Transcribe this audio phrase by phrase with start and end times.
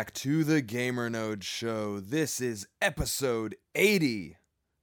[0.00, 2.00] Back to the Gamer Node Show.
[2.00, 4.38] This is episode 80,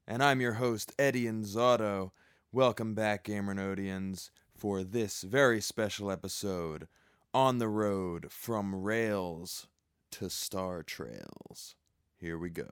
[0.07, 2.11] and I'm your host, Eddie Inzauto.
[2.51, 6.87] Welcome back, Gamer Nodians, for this very special episode
[7.33, 9.65] on the road from rails
[10.11, 11.73] to star trails.
[12.15, 12.69] Here we go.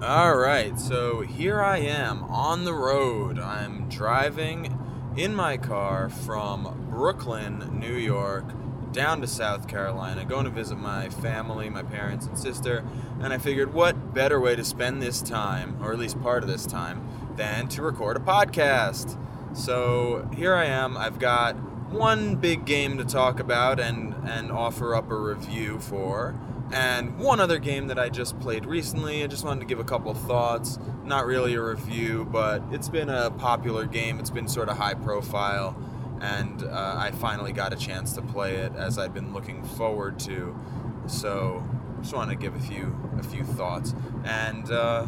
[0.00, 3.38] All right, so here I am on the road.
[3.38, 4.74] I'm driving
[5.18, 8.46] in my car from Brooklyn, New York,
[8.92, 12.84] down to South Carolina, going to visit my family, my parents and sister,
[13.20, 16.48] and I figured what better way to spend this time, or at least part of
[16.48, 17.06] this time,
[17.36, 19.18] than to record a podcast.
[19.56, 20.96] So here I am.
[20.96, 21.56] I've got
[21.90, 26.34] one big game to talk about and, and offer up a review for
[26.72, 29.24] and one other game that I just played recently.
[29.24, 30.78] I just wanted to give a couple thoughts.
[31.04, 34.18] Not really a review, but it's been a popular game.
[34.18, 35.76] It's been sort of high profile,
[36.20, 40.18] and uh, I finally got a chance to play it as I've been looking forward
[40.20, 40.58] to.
[41.06, 41.64] So,
[42.00, 45.06] just want to give a few a few thoughts, and uh,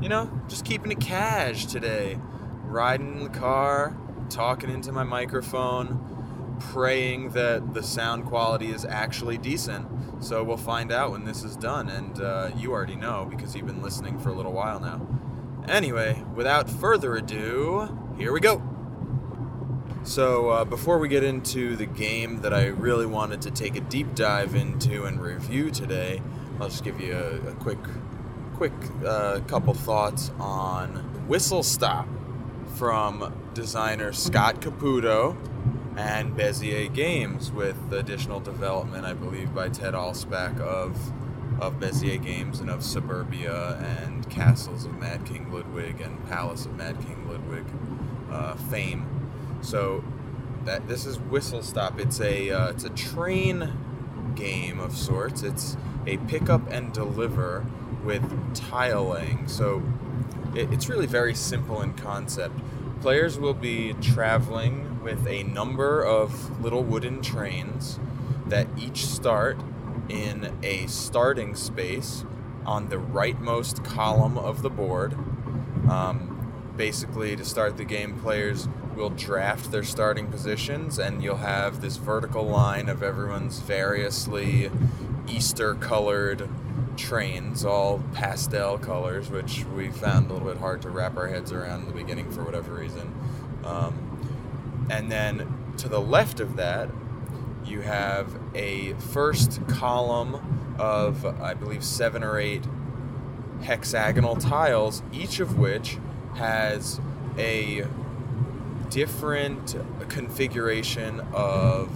[0.00, 2.18] you know, just keeping it cash today.
[2.64, 3.96] Riding in the car,
[4.30, 6.14] talking into my microphone
[6.58, 9.86] praying that the sound quality is actually decent.
[10.22, 13.66] So we'll find out when this is done, and uh, you already know because you've
[13.66, 15.06] been listening for a little while now.
[15.68, 18.73] Anyway, without further ado, here we go.
[20.06, 23.80] So, uh, before we get into the game that I really wanted to take a
[23.80, 26.20] deep dive into and review today,
[26.60, 27.78] I'll just give you a, a quick,
[28.54, 32.06] quick uh, couple thoughts on Whistle Stop
[32.74, 35.38] from designer Scott Caputo
[35.96, 41.12] and Bezier Games with additional development, I believe, by Ted Alspach of
[41.60, 46.76] of Bezier Games and of Suburbia and Castles of Mad King Ludwig and Palace of
[46.76, 47.64] Mad King Ludwig
[48.30, 49.13] uh, fame.
[49.64, 50.04] So
[50.66, 51.98] that this is Whistle Stop.
[51.98, 53.72] It's a uh, it's a train
[54.34, 55.42] game of sorts.
[55.42, 55.76] It's
[56.06, 57.64] a pick up and deliver
[58.04, 59.48] with tile laying.
[59.48, 59.82] So
[60.54, 62.60] it, it's really very simple in concept.
[63.00, 67.98] Players will be traveling with a number of little wooden trains
[68.46, 69.58] that each start
[70.10, 72.26] in a starting space
[72.66, 75.14] on the rightmost column of the board.
[75.90, 81.80] Um, basically, to start the game, players will draft their starting positions, and you'll have
[81.80, 84.70] this vertical line of everyone's variously
[85.28, 86.48] Easter colored
[86.96, 91.52] trains, all pastel colors, which we found a little bit hard to wrap our heads
[91.52, 93.12] around in the beginning for whatever reason.
[93.64, 96.88] Um, and then to the left of that,
[97.64, 102.64] you have a first column of, I believe, seven or eight
[103.62, 105.98] hexagonal tiles, each of which
[106.34, 107.00] has
[107.38, 107.86] a
[108.90, 109.76] different
[110.08, 111.90] configuration of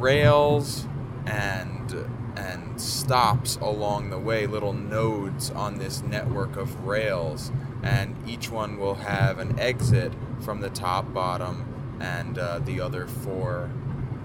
[0.00, 0.86] rails
[1.26, 1.94] and
[2.34, 8.78] and stops along the way, little nodes on this network of rails, and each one
[8.78, 13.70] will have an exit from the top, bottom, and uh, the other four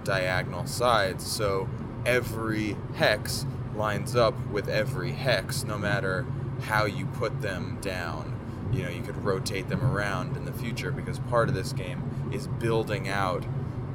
[0.03, 1.25] diagonal sides.
[1.27, 1.67] So
[2.05, 3.45] every hex
[3.75, 6.25] lines up with every hex, no matter
[6.61, 8.36] how you put them down.
[8.71, 12.29] You know, you could rotate them around in the future because part of this game
[12.31, 13.45] is building out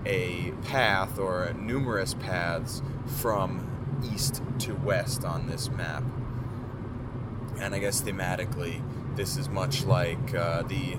[0.07, 2.83] a path or numerous paths
[3.21, 3.69] from
[4.13, 6.03] east to west on this map.
[7.61, 8.83] And I guess thematically,
[9.15, 10.97] this is much like uh, the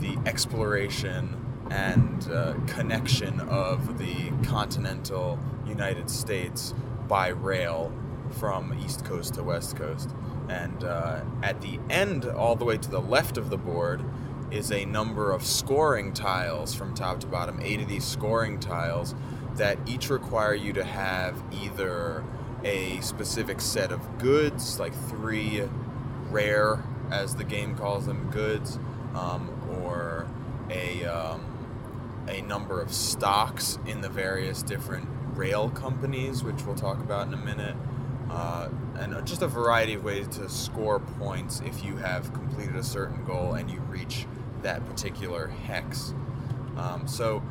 [0.00, 1.36] the exploration
[1.70, 6.74] and uh, connection of the continental United States
[7.06, 7.92] by rail
[8.30, 10.10] from East Coast to West Coast.
[10.52, 14.04] And uh, at the end, all the way to the left of the board,
[14.50, 19.14] is a number of scoring tiles from top to bottom, eight of these scoring tiles
[19.54, 22.22] that each require you to have either
[22.62, 25.62] a specific set of goods, like three
[26.30, 28.78] rare, as the game calls them, goods,
[29.14, 29.50] um,
[29.82, 30.26] or
[30.70, 31.48] a um,
[32.28, 37.34] a number of stocks in the various different rail companies, which we'll talk about in
[37.34, 37.74] a minute,
[38.32, 38.68] uh,
[38.98, 43.24] and just a variety of ways to score points if you have completed a certain
[43.24, 44.26] goal and you reach
[44.62, 46.14] that particular hex.
[46.76, 47.42] Um, so,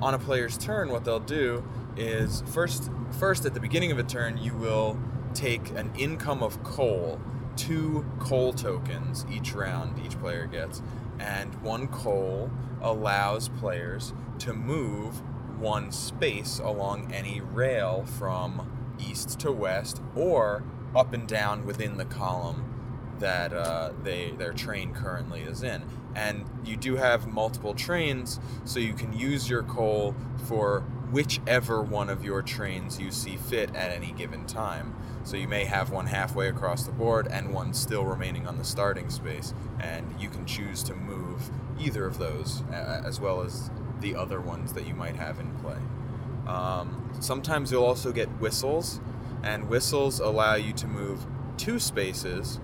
[0.00, 1.64] on a player's turn, what they'll do
[1.96, 4.98] is first, first at the beginning of a turn, you will
[5.32, 7.18] take an income of coal,
[7.56, 9.98] two coal tokens each round.
[10.04, 10.82] Each player gets,
[11.18, 12.50] and one coal
[12.82, 15.22] allows players to move
[15.58, 20.64] one space along any rail from east to west or
[20.94, 22.72] up and down within the column
[23.18, 25.82] that uh, they their train currently is in.
[26.14, 30.14] And you do have multiple trains, so you can use your coal
[30.46, 34.94] for whichever one of your trains you see fit at any given time.
[35.24, 38.64] So you may have one halfway across the board and one still remaining on the
[38.64, 43.70] starting space, and you can choose to move either of those as well as
[44.00, 45.78] the other ones that you might have in play.
[46.46, 49.00] Um, sometimes you'll also get whistles,
[49.42, 51.26] and whistles allow you to move
[51.56, 52.60] two spaces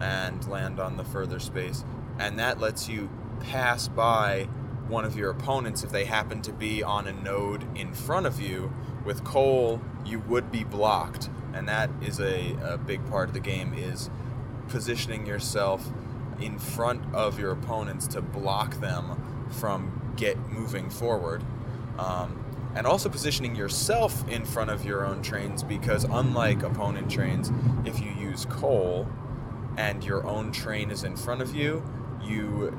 [0.00, 1.84] and land on the further space,
[2.18, 3.08] and that lets you
[3.40, 4.48] pass by
[4.88, 8.40] one of your opponents if they happen to be on a node in front of
[8.40, 8.72] you.
[9.04, 13.40] With coal, you would be blocked, and that is a, a big part of the
[13.40, 14.10] game is
[14.68, 15.90] positioning yourself
[16.40, 21.42] in front of your opponents to block them from get moving forward.
[21.98, 22.43] Um,
[22.74, 27.52] and also positioning yourself in front of your own trains because unlike opponent trains,
[27.84, 29.08] if you use coal
[29.76, 31.82] and your own train is in front of you,
[32.22, 32.76] you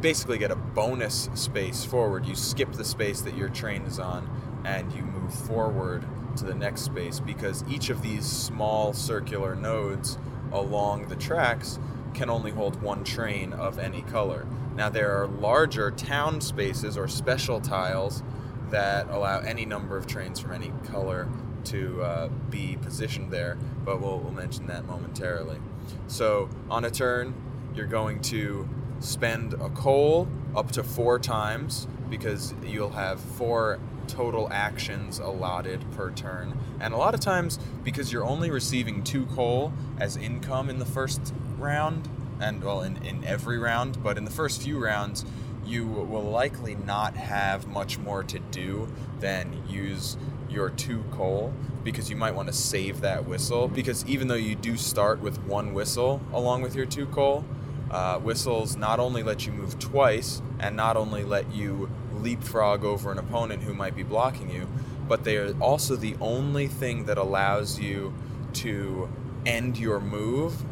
[0.00, 2.26] basically get a bonus space forward.
[2.26, 4.28] You skip the space that your train is on
[4.64, 6.04] and you move forward
[6.36, 10.18] to the next space because each of these small circular nodes
[10.52, 11.78] along the tracks
[12.12, 14.46] can only hold one train of any color.
[14.76, 18.22] Now, there are larger town spaces or special tiles
[18.70, 21.28] that allow any number of trains from any color
[21.64, 25.58] to uh, be positioned there, but we'll, we'll mention that momentarily.
[26.06, 27.34] So, on a turn,
[27.74, 28.68] you're going to
[29.00, 36.10] spend a coal up to four times because you'll have four total actions allotted per
[36.10, 36.58] turn.
[36.80, 40.84] And a lot of times, because you're only receiving two coal as income in the
[40.84, 42.08] first round,
[42.40, 45.24] and well, in, in every round, but in the first few rounds,
[45.66, 48.88] you will likely not have much more to do
[49.20, 50.16] than use
[50.48, 51.52] your two coal
[51.82, 53.68] because you might want to save that whistle.
[53.68, 57.44] Because even though you do start with one whistle along with your two coal,
[57.90, 63.12] uh, whistles not only let you move twice and not only let you leapfrog over
[63.12, 64.68] an opponent who might be blocking you,
[65.06, 68.14] but they are also the only thing that allows you
[68.52, 69.08] to
[69.44, 70.64] end your move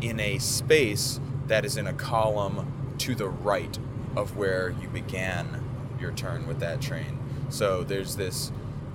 [0.00, 3.78] in a space that is in a column to the right
[4.16, 5.62] of where you began
[6.00, 7.18] your turn with that train.
[7.48, 8.52] So there's this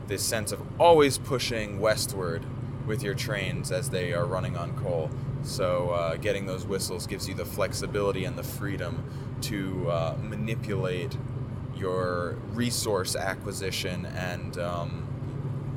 [0.08, 2.44] this sense of always pushing westward
[2.86, 5.10] with your trains as they are running on coal.
[5.44, 9.04] So uh, getting those whistles gives you the flexibility and the freedom
[9.44, 11.16] to uh, manipulate
[11.76, 15.08] your resource acquisition and um,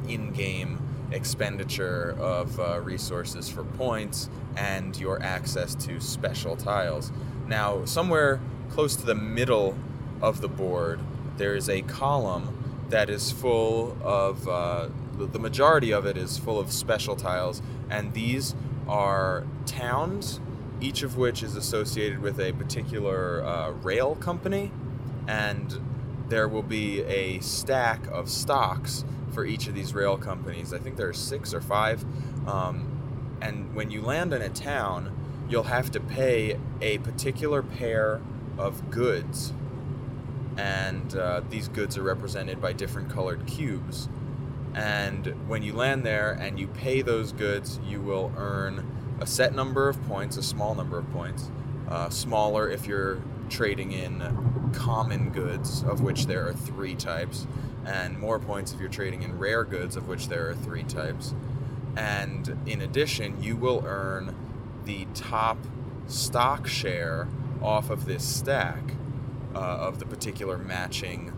[0.09, 0.81] in-game
[1.13, 7.13] expenditure of uh, resources for points and your access to special tiles.
[7.47, 8.41] Now, somewhere
[8.75, 9.79] close to the middle
[10.21, 10.99] of the board,
[11.37, 16.59] there is a column that is full of, uh, the majority of it is full
[16.59, 18.57] of special tiles, and these
[18.89, 20.41] are towns,
[20.81, 24.73] each of which is associated with a particular uh, rail company,
[25.29, 25.81] and
[26.29, 30.75] there will be a stack of stocks for each of these rail companies.
[30.75, 32.05] I think there are six or five.
[32.49, 35.15] Um, and when you land in a town,
[35.49, 38.21] you'll have to pay a particular pair
[38.59, 39.53] of goods.
[40.57, 44.09] And uh, these goods are represented by different colored cubes.
[44.75, 48.91] And when you land there and you pay those goods, you will earn
[49.21, 51.51] a set number of points, a small number of points.
[51.89, 57.47] Uh, smaller if you're trading in common goods, of which there are three types,
[57.85, 61.35] and more points if you're trading in rare goods, of which there are three types.
[61.97, 64.35] And in addition, you will earn
[64.85, 65.59] the top
[66.07, 67.29] stock share
[67.65, 68.95] off of this stack
[69.55, 71.33] uh, of the particular matching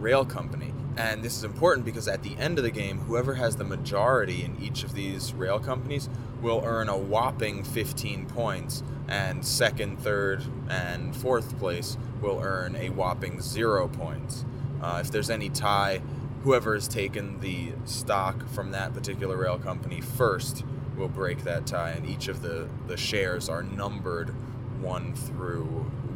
[0.00, 0.72] rail company.
[0.96, 4.42] And this is important because at the end of the game, whoever has the majority
[4.42, 6.08] in each of these rail companies
[6.40, 12.88] will earn a whopping 15 points, and second, third, and fourth place will earn a
[12.90, 14.44] whopping zero points.
[14.80, 16.00] Uh, if there's any tie,
[16.44, 20.64] whoever has taken the stock from that particular rail company first
[20.96, 24.34] will break that tie, and each of the, the shares are numbered
[24.80, 25.64] one through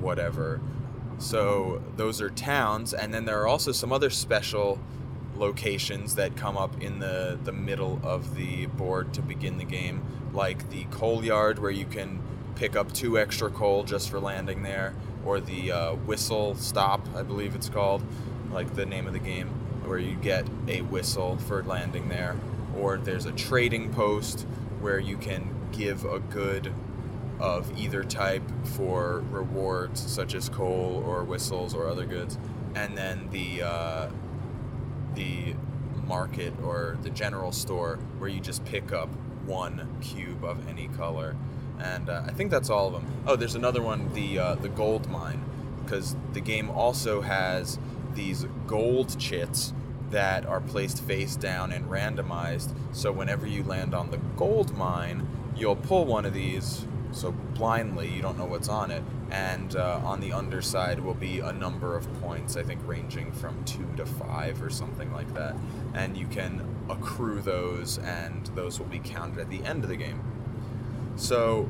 [0.01, 0.61] whatever.
[1.19, 4.81] So those are towns, and then there are also some other special
[5.37, 10.03] locations that come up in the, the middle of the board to begin the game,
[10.33, 12.21] like the coal yard where you can
[12.55, 17.23] pick up two extra coal just for landing there, or the uh, whistle stop, I
[17.23, 18.03] believe it's called,
[18.53, 19.49] like the name of the game,
[19.85, 22.37] where you get a whistle for landing there,
[22.79, 24.47] or there's a trading post
[24.81, 26.73] where you can give a good
[27.41, 28.43] of either type
[28.77, 32.39] for rewards such as coal or whistles or other goods,
[32.75, 34.11] and then the uh,
[35.15, 35.55] the
[36.07, 39.09] market or the general store where you just pick up
[39.47, 41.37] one cube of any color.
[41.79, 43.07] And uh, I think that's all of them.
[43.27, 45.43] Oh, there's another one, the uh, the gold mine,
[45.83, 47.79] because the game also has
[48.15, 49.73] these gold chits,
[50.11, 52.75] that are placed face down and randomized.
[52.93, 56.85] So whenever you land on the gold mine, you'll pull one of these.
[57.13, 61.41] So blindly, you don't know what's on it, and uh, on the underside will be
[61.41, 62.57] a number of points.
[62.57, 65.57] I think ranging from two to five or something like that,
[65.95, 69.97] and you can accrue those, and those will be counted at the end of the
[69.97, 70.21] game.
[71.17, 71.69] So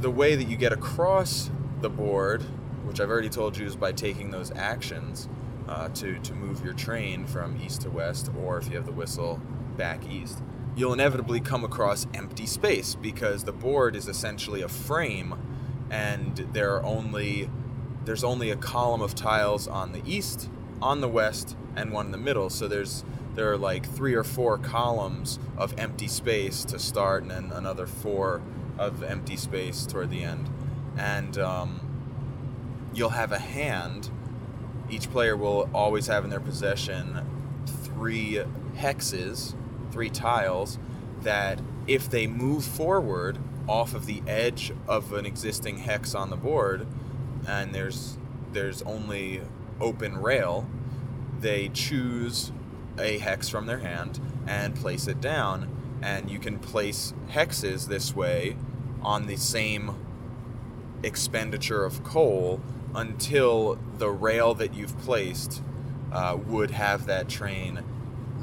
[0.00, 2.42] the way that you get across the board,
[2.84, 5.28] which I've already told you, is by taking those actions
[5.68, 8.92] uh, to, to move your train from east to west, or if you have the
[8.92, 9.40] whistle,
[9.76, 10.42] back east.
[10.76, 15.34] You'll inevitably come across empty space because the board is essentially a frame
[15.90, 17.50] and there are only
[18.04, 20.48] there's only a column of tiles on the east,
[20.80, 22.50] on the west, and one in the middle.
[22.50, 23.04] So there's
[23.34, 27.86] there are like three or four columns of empty space to start, and then another
[27.86, 28.42] four
[28.78, 30.48] of empty space toward the end.
[30.96, 31.80] And um,
[32.94, 34.10] you'll have a hand
[34.88, 37.26] each player will always have in their possession
[37.66, 38.40] three
[38.76, 39.54] hexes,
[39.96, 40.78] three tiles,
[41.22, 46.36] that if they move forward off of the edge of an existing hex on the
[46.36, 46.86] board,
[47.48, 48.18] and there's
[48.52, 49.40] there's only
[49.80, 50.68] open rail,
[51.40, 52.52] they choose
[52.98, 55.66] a hex from their hand and place it down,
[56.02, 58.54] and you can place hexes this way
[59.00, 59.94] on the same
[61.02, 62.60] expenditure of coal
[62.94, 65.62] until the rail that you've placed
[66.12, 67.82] uh, would have that train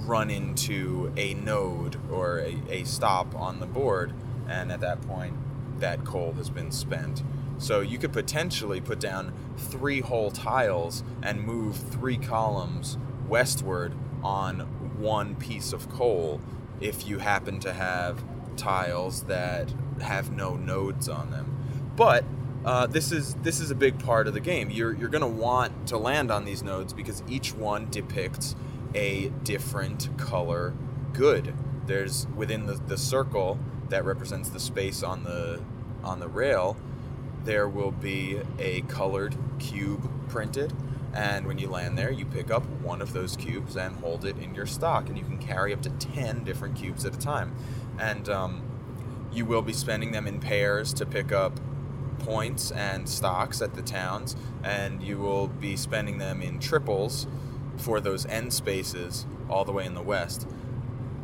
[0.06, 4.14] run into a node or a, a stop on the board,
[4.48, 5.34] and at that point,
[5.80, 7.24] that coal has been spent.
[7.58, 13.94] So you could potentially put down three whole tiles and move three columns westward
[14.24, 14.62] on
[15.00, 16.42] one piece of coal
[16.82, 18.24] if you happen to have
[18.58, 21.94] tiles that have no nodes on them.
[21.96, 22.26] But
[22.66, 24.70] uh, this is this is a big part of the game.
[24.70, 28.56] You're you're going to want to land on these nodes because each one depicts
[28.94, 30.74] a different color
[31.14, 31.54] good.
[31.86, 33.60] There's within the, the circle
[33.90, 35.62] that represents the space on the
[36.04, 36.76] on the rail,
[37.46, 40.74] there will be a colored cube printed.
[41.14, 44.38] And when you land there, you pick up one of those cubes and hold it
[44.40, 47.56] in your stock, and you can carry up to 10 different cubes at a time.
[48.00, 48.64] And um,
[49.32, 51.60] you will be spending them in pairs to pick up
[52.20, 57.28] points and stocks at the towns, and you will be spending them in triples
[57.78, 60.48] for those end spaces all the way in the west.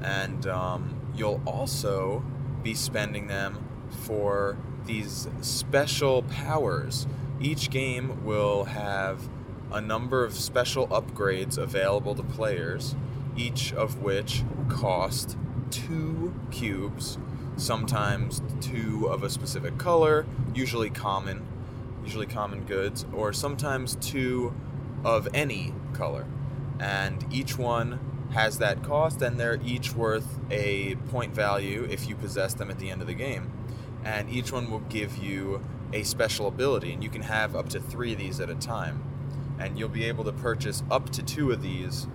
[0.01, 2.23] And um, you'll also
[2.63, 7.07] be spending them for these special powers.
[7.39, 9.29] Each game will have
[9.71, 12.95] a number of special upgrades available to players,
[13.35, 15.37] each of which cost
[15.69, 17.17] two cubes
[17.59, 21.45] sometimes two of a specific color, usually common,
[22.03, 24.53] usually common goods, or sometimes two
[25.03, 26.25] of any color.
[26.79, 27.99] And each one
[28.31, 32.79] has that cost, and they're each worth a point value if you possess them at
[32.79, 33.51] the end of the game.
[34.03, 37.79] And each one will give you a special ability, and you can have up to
[37.79, 39.03] three of these at a time.
[39.59, 42.07] And you'll be able to purchase up to two of these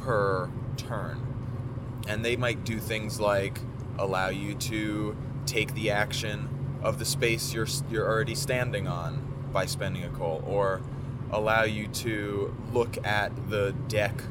[0.00, 2.02] per turn.
[2.08, 3.60] And they might do things like
[3.98, 6.48] allow you to take the action
[6.82, 10.82] of the space you're you're already standing on by spending a coal or
[11.30, 14.22] allow you to look at the deck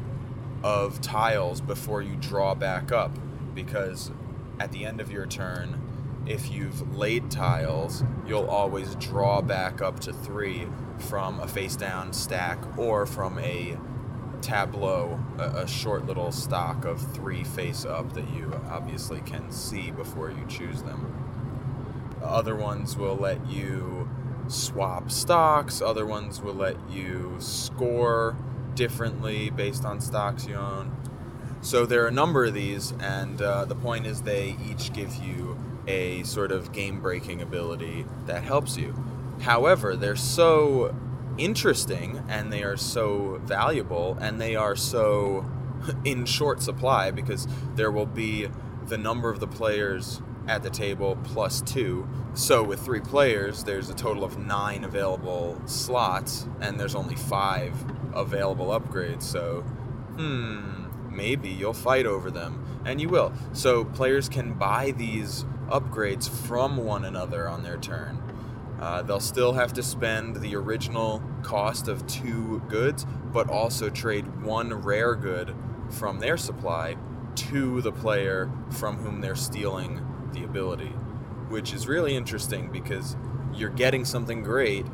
[0.63, 3.11] of tiles before you draw back up
[3.53, 4.11] because
[4.59, 5.79] at the end of your turn
[6.25, 10.67] if you've laid tiles you'll always draw back up to 3
[10.99, 13.77] from a face down stack or from a
[14.43, 19.89] tableau, a, a, short little stock of three face up that you obviously can see
[19.89, 21.09] before you choose them.
[22.21, 24.09] Other ones will let you
[24.47, 28.35] swap stocks, other ones will let you score
[28.75, 30.95] differently based on stocks you own.
[31.61, 35.15] So there are a number of these, and uh, the point is they each give
[35.15, 35.57] you
[35.87, 38.93] a sort of game breaking ability that helps you.
[39.41, 40.95] However, they're so
[41.37, 45.45] interesting and they are so valuable and they are so
[46.05, 48.47] in short supply because there will be
[48.87, 52.07] the number of the players at the table plus two.
[52.33, 57.73] So with three players, there's a total of nine available slots, and there's only five
[58.13, 59.23] available upgrades.
[59.23, 63.33] So, hmm, maybe you'll fight over them, and you will.
[63.53, 68.19] So players can buy these upgrades from one another on their turn.
[68.79, 74.43] Uh, they'll still have to spend the original cost of two goods, but also trade
[74.43, 75.55] one rare good
[75.89, 76.97] from their supply
[77.35, 80.93] to the player from whom they're stealing the ability,
[81.49, 83.15] which is really interesting because
[83.53, 84.85] you're getting something great,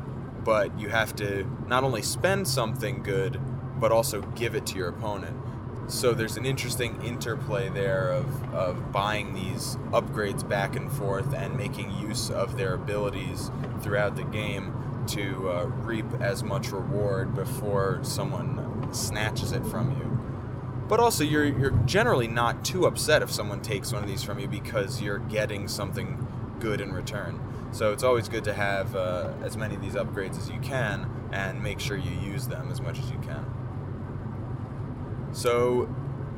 [0.44, 3.40] but you have to not only spend something good,
[3.78, 5.36] but also give it to your opponent.
[5.88, 11.56] so there's an interesting interplay there of, of buying these upgrades back and forth and
[11.56, 13.50] making use of their abilities
[13.82, 14.72] throughout the game
[15.08, 20.19] to uh, reap as much reward before someone snatches it from you.
[20.90, 24.40] But also, you're, you're generally not too upset if someone takes one of these from
[24.40, 26.26] you because you're getting something
[26.58, 27.40] good in return.
[27.70, 31.08] So it's always good to have uh, as many of these upgrades as you can
[31.30, 33.46] and make sure you use them as much as you can.
[35.30, 35.88] So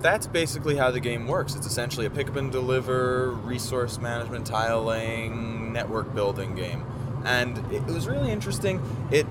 [0.01, 1.55] that's basically how the game works.
[1.55, 6.85] It's essentially a pick up and deliver, resource management, tile laying, network building game.
[7.25, 8.83] And it was really interesting.
[9.11, 9.27] It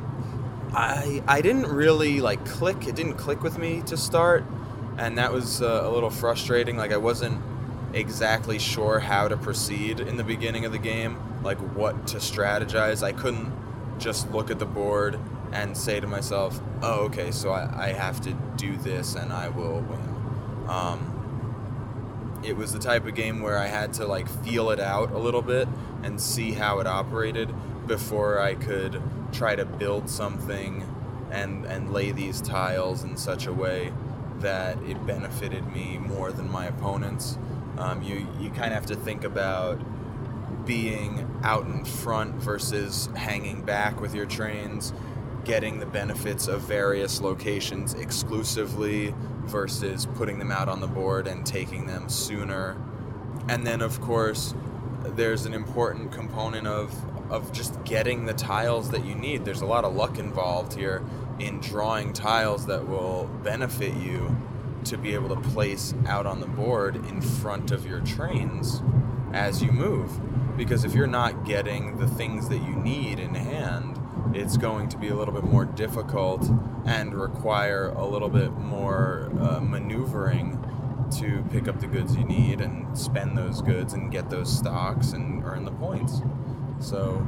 [0.73, 2.87] I I didn't really like click.
[2.87, 4.45] It didn't click with me to start,
[5.01, 6.77] and that was uh, a little frustrating.
[6.77, 7.41] Like I wasn't
[7.91, 13.01] exactly sure how to proceed in the beginning of the game, like what to strategize.
[13.01, 13.51] I couldn't
[13.99, 15.19] just look at the board
[15.51, 19.49] and say to myself, oh, okay, so I, I have to do this and I
[19.49, 20.69] will win.
[20.69, 25.11] Um, it was the type of game where I had to like feel it out
[25.11, 25.67] a little bit
[26.03, 27.51] and see how it operated
[27.87, 30.85] before I could try to build something
[31.31, 33.91] and, and lay these tiles in such a way
[34.41, 37.37] that it benefited me more than my opponents.
[37.77, 39.79] Um, you you kind of have to think about
[40.65, 44.93] being out in front versus hanging back with your trains,
[45.45, 49.13] getting the benefits of various locations exclusively
[49.45, 52.77] versus putting them out on the board and taking them sooner.
[53.49, 54.53] And then, of course,
[55.03, 56.93] there's an important component of
[57.31, 59.45] of just getting the tiles that you need.
[59.45, 61.01] There's a lot of luck involved here
[61.41, 64.35] in drawing tiles that will benefit you
[64.85, 68.81] to be able to place out on the board in front of your trains
[69.33, 70.11] as you move.
[70.57, 73.99] Because if you're not getting the things that you need in hand,
[74.35, 76.47] it's going to be a little bit more difficult
[76.85, 80.57] and require a little bit more uh, maneuvering
[81.19, 85.11] to pick up the goods you need and spend those goods and get those stocks
[85.11, 86.21] and earn the points.
[86.79, 87.25] So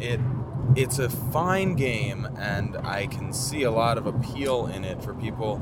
[0.00, 0.20] it
[0.76, 5.14] it's a fine game and I can see a lot of appeal in it for
[5.14, 5.58] people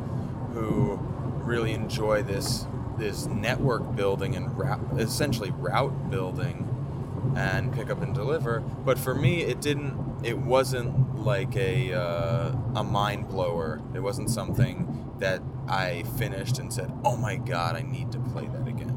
[0.52, 0.96] who
[1.42, 2.66] really enjoy this
[2.98, 4.50] this network building and
[5.00, 6.66] essentially route building
[7.36, 8.60] and pick up and deliver.
[8.60, 10.20] But for me, it didn't.
[10.22, 13.80] It wasn't like a uh, a mind blower.
[13.94, 18.46] It wasn't something that I finished and said, "Oh my god, I need to play
[18.46, 18.96] that again."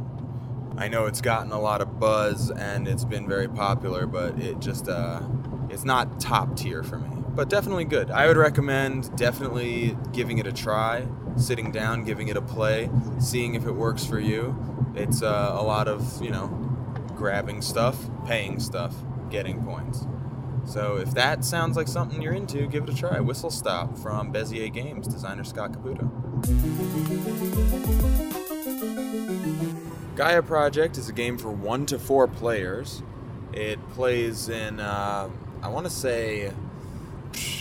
[0.77, 4.59] I know it's gotten a lot of buzz and it's been very popular, but it
[4.59, 5.19] just uh,
[5.73, 7.09] it's not top tier for me.
[7.35, 8.11] But definitely good.
[8.11, 13.55] I would recommend definitely giving it a try sitting down, giving it a play, seeing
[13.55, 14.55] if it works for you.
[14.95, 16.47] It's uh, a lot of, you know,
[17.15, 18.93] grabbing stuff, paying stuff,
[19.29, 20.05] getting points.
[20.65, 23.19] So if that sounds like something you're into, give it a try.
[23.19, 26.09] Whistle Stop from Bezier Games, designer Scott Caputo.
[30.15, 33.01] Gaia Project is a game for one to four players.
[33.51, 35.29] It plays in, uh,
[35.63, 36.51] I want to say,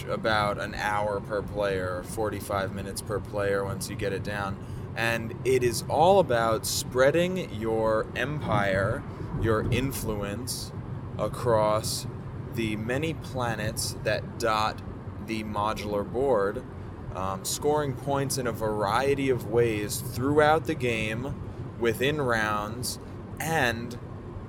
[0.08, 4.56] about an hour per player, 45 minutes per player once you get it down.
[4.96, 9.04] And it is all about spreading your empire,
[9.40, 10.72] your influence
[11.16, 12.08] across
[12.56, 14.82] the many planets that dot
[15.26, 16.64] the modular board,
[17.14, 21.40] um, scoring points in a variety of ways throughout the game,
[21.78, 22.98] within rounds,
[23.38, 23.96] and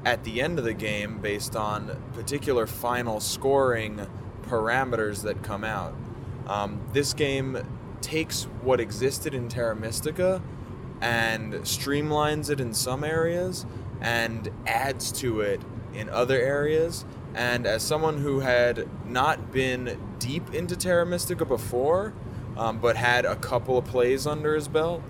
[0.05, 4.05] at the end of the game based on particular final scoring
[4.43, 5.95] parameters that come out.
[6.47, 7.57] Um, this game
[8.01, 10.41] takes what existed in Terra Mystica
[11.01, 13.65] and streamlines it in some areas
[14.01, 15.61] and adds to it
[15.93, 17.05] in other areas.
[17.33, 22.13] And as someone who had not been deep into Terra Mystica before,
[22.57, 25.01] um, but had a couple of plays under his belt,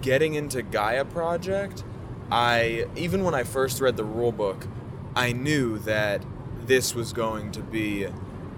[0.00, 1.82] getting into Gaia Project,
[2.32, 4.66] I even when I first read the rulebook,
[5.14, 6.24] I knew that
[6.64, 8.06] this was going to be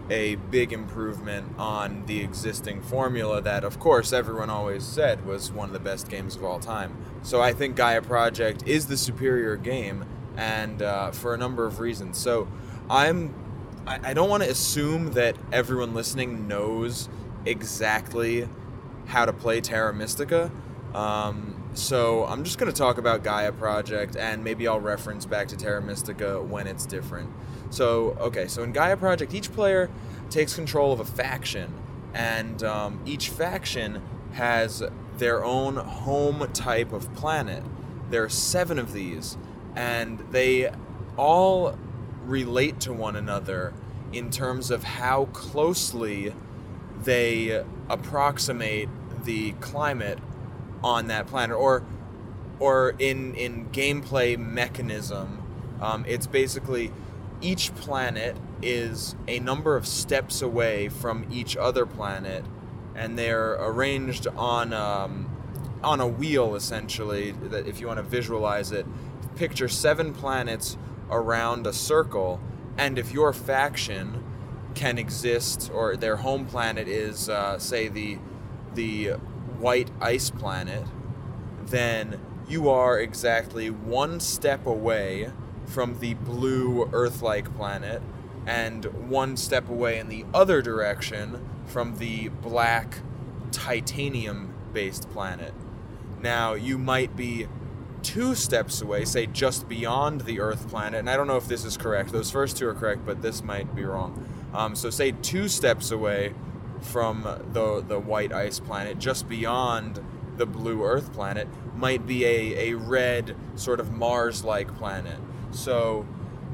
[0.09, 5.71] a big improvement on the existing formula that, of course, everyone always said was one
[5.71, 6.97] of the best games of all time.
[7.23, 10.05] So I think Gaia Project is the superior game,
[10.37, 12.17] and uh, for a number of reasons.
[12.17, 12.47] So
[12.89, 13.35] I'm
[13.89, 17.09] I, I don't want to assume that everyone listening knows
[17.45, 18.49] exactly
[19.07, 20.53] how to play Terra Mystica.
[20.95, 25.49] Um, so I'm just going to talk about Gaia Project, and maybe I'll reference back
[25.49, 27.31] to Terra Mystica when it's different.
[27.71, 29.91] So, okay, so in Gaia Project, each player
[30.31, 31.75] takes control of a faction,
[32.15, 34.01] and um, each faction
[34.33, 34.83] has
[35.19, 37.63] their own home type of planet.
[38.11, 39.37] There are seven of these,
[39.75, 40.73] and they
[41.17, 41.77] all
[42.25, 43.75] relate to one another
[44.13, 46.33] in terms of how closely
[47.03, 48.89] they approximate
[49.25, 50.19] the climate
[50.85, 51.83] on that planet, or
[52.61, 55.42] or in in gameplay mechanism,
[55.81, 56.92] um, it's basically
[57.40, 62.44] each planet is a number of steps away from each other planet,
[62.94, 65.31] and they're arranged on um,
[65.83, 67.33] on a wheel essentially.
[67.33, 68.87] That if you want to visualize it,
[69.37, 70.77] picture seven planets
[71.11, 72.40] around a circle,
[72.77, 74.23] and if your faction
[74.75, 78.18] can exist or their home planet is uh, say the
[78.75, 79.14] the
[79.64, 80.85] white ice planet,
[81.64, 85.31] then you are exactly one step away
[85.64, 88.03] from the blue Earth like planet
[88.46, 92.98] and one step away in the other direction from the black
[93.53, 95.55] titanium based planet.
[96.20, 97.46] Now, you might be
[98.03, 101.64] two steps away, say just beyond the Earth planet, and I don't know if this
[101.64, 102.12] is correct.
[102.12, 104.29] Those first two are correct, but this might be wrong.
[104.53, 106.35] Um, so, say two steps away
[106.85, 110.01] from the the white ice planet, just beyond
[110.37, 115.18] the blue Earth planet, might be a, a red sort of Mars-like planet.
[115.51, 116.07] So,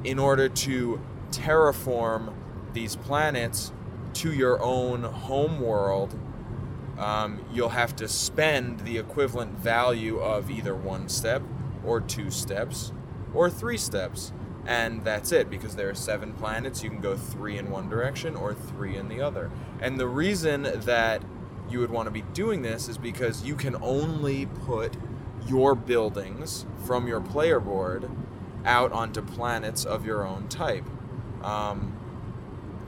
[0.04, 2.34] in order to terraform
[2.72, 3.72] these planets
[4.14, 6.18] to your own home world,
[6.98, 11.42] um, you'll have to spend the equivalent value of either one step,
[11.84, 12.92] or two steps,
[13.32, 14.32] or three steps.
[14.66, 18.36] And that's it, because there are seven planets, you can go three in one direction
[18.36, 19.50] or three in the other.
[19.80, 21.22] And the reason that
[21.68, 24.96] you would want to be doing this is because you can only put
[25.46, 28.10] your buildings from your player board
[28.64, 30.84] out onto planets of your own type.
[31.42, 31.96] Um,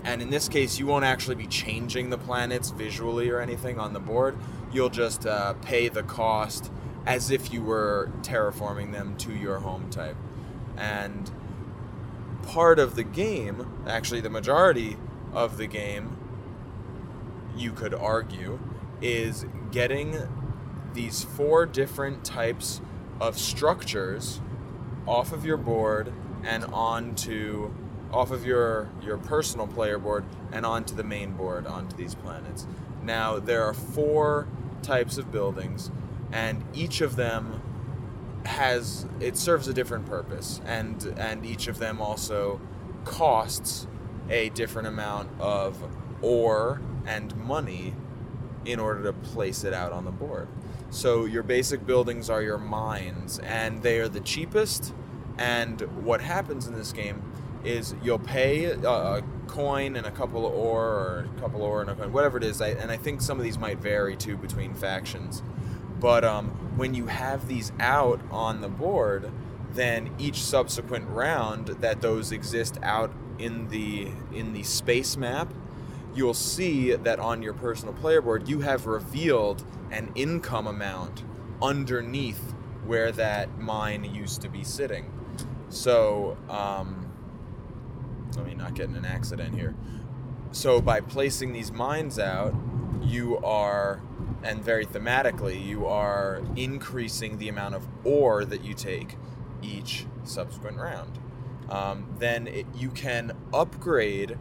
[0.04, 3.92] and in this case, you won't actually be changing the planets visually or anything on
[3.92, 4.36] the board.
[4.72, 6.70] You'll just uh, pay the cost
[7.06, 10.16] as if you were terraforming them to your home type.
[10.76, 11.30] And
[12.42, 14.96] part of the game, actually, the majority
[15.32, 16.16] of the game,
[17.56, 18.58] you could argue,
[19.00, 20.16] is getting
[20.94, 22.80] these four different types
[23.20, 24.40] of structures
[25.06, 26.12] off of your board
[26.44, 27.72] and onto
[28.12, 32.66] off of your your personal player board and onto the main board onto these planets.
[33.02, 34.48] Now there are four
[34.82, 35.90] types of buildings
[36.30, 37.61] and each of them
[38.44, 42.60] has it serves a different purpose and and each of them also
[43.04, 43.86] costs
[44.30, 45.76] a different amount of
[46.22, 47.94] ore and money
[48.64, 50.48] in order to place it out on the board.
[50.90, 54.94] So your basic buildings are your mines, and they are the cheapest.
[55.38, 57.22] And what happens in this game
[57.64, 61.80] is you'll pay a, coin and a couple of ore, or a couple of ore
[61.82, 62.60] and a coin, whatever it is.
[62.60, 65.42] And I think some of these might vary too between factions.
[66.02, 69.32] But um, when you have these out on the board,
[69.72, 75.50] then each subsequent round that those exist out in the in the space map
[76.14, 81.24] you'll see that on your personal player board, you have revealed an income amount
[81.60, 85.10] underneath where that mine used to be sitting.
[85.68, 87.10] So, um,
[88.36, 89.74] let me not get in an accident here.
[90.50, 92.54] So, by placing these mines out,
[93.02, 94.02] you are,
[94.42, 99.16] and very thematically, you are increasing the amount of ore that you take
[99.62, 101.18] each subsequent round.
[101.70, 104.38] Um, then it, you can upgrade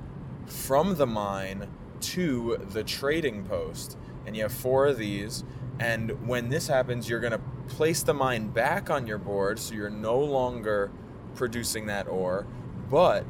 [0.47, 1.69] from the mine
[2.01, 3.97] to the trading post.
[4.25, 5.43] And you have four of these.
[5.79, 9.73] And when this happens, you're going to place the mine back on your board so
[9.73, 10.91] you're no longer
[11.35, 12.45] producing that ore.
[12.89, 13.25] But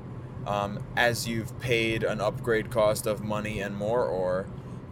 [0.47, 4.47] um, as you've paid an upgrade cost of money and more ore,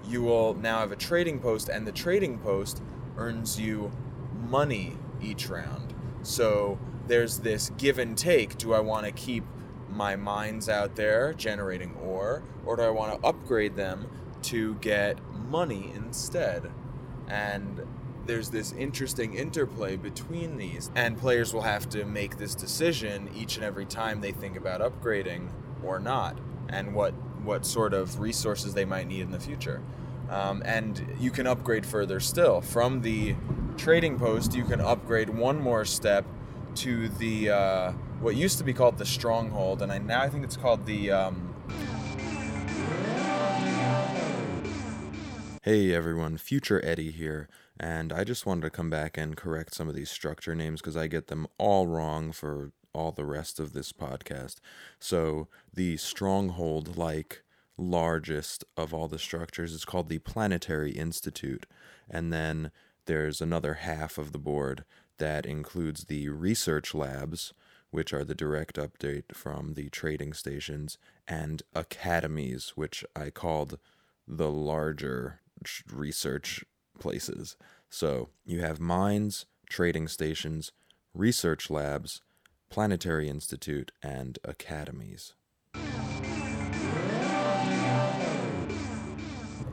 [0.09, 2.81] you will now have a trading post, and the trading post
[3.17, 3.91] earns you
[4.47, 5.93] money each round.
[6.23, 8.57] So there's this give and take.
[8.57, 9.43] Do I want to keep
[9.89, 14.07] my mines out there generating ore, or do I want to upgrade them
[14.43, 16.71] to get money instead?
[17.27, 17.81] And
[18.25, 23.55] there's this interesting interplay between these, and players will have to make this decision each
[23.55, 25.49] and every time they think about upgrading
[25.83, 29.81] or not, and what what sort of resources they might need in the future.
[30.29, 32.61] Um, and you can upgrade further still.
[32.61, 33.35] From the
[33.77, 36.25] trading post, you can upgrade one more step
[36.75, 40.43] to the uh, what used to be called the Stronghold, and I now I think
[40.43, 41.11] it's called the.
[41.11, 41.55] Um...
[45.63, 49.89] Hey everyone, Future Eddie here, and I just wanted to come back and correct some
[49.89, 53.73] of these structure names because I get them all wrong for all the rest of
[53.73, 54.57] this podcast.
[54.99, 57.43] So the Stronghold, like
[57.79, 61.65] largest of all the structures, is called the Planetary Institute,
[62.09, 62.71] and then
[63.05, 64.83] there's another half of the board
[65.17, 67.53] that includes the research labs,
[67.91, 73.79] which are the direct update from the trading stations, and academies, which I called
[74.27, 75.41] the larger
[75.91, 76.63] research
[76.99, 77.57] places.
[77.89, 80.71] So you have mines, trading stations,
[81.13, 82.21] research labs,
[82.69, 85.33] planetary institute, and academies.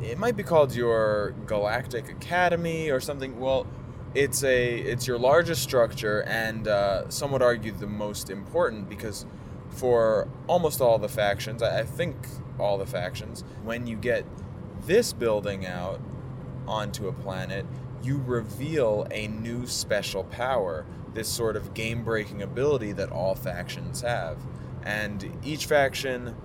[0.06, 3.40] It might be called your Galactic Academy or something.
[3.40, 3.66] Well,
[4.14, 9.26] it's a it's your largest structure and uh, some would argue the most important because
[9.68, 12.16] for almost all the factions, I I think
[12.58, 14.24] all the factions, when you get
[14.86, 16.00] this building out
[16.66, 17.66] onto a planet,
[18.02, 24.02] you reveal a new special power, this sort of game breaking ability that all factions
[24.02, 24.38] have.
[24.84, 26.36] And each faction,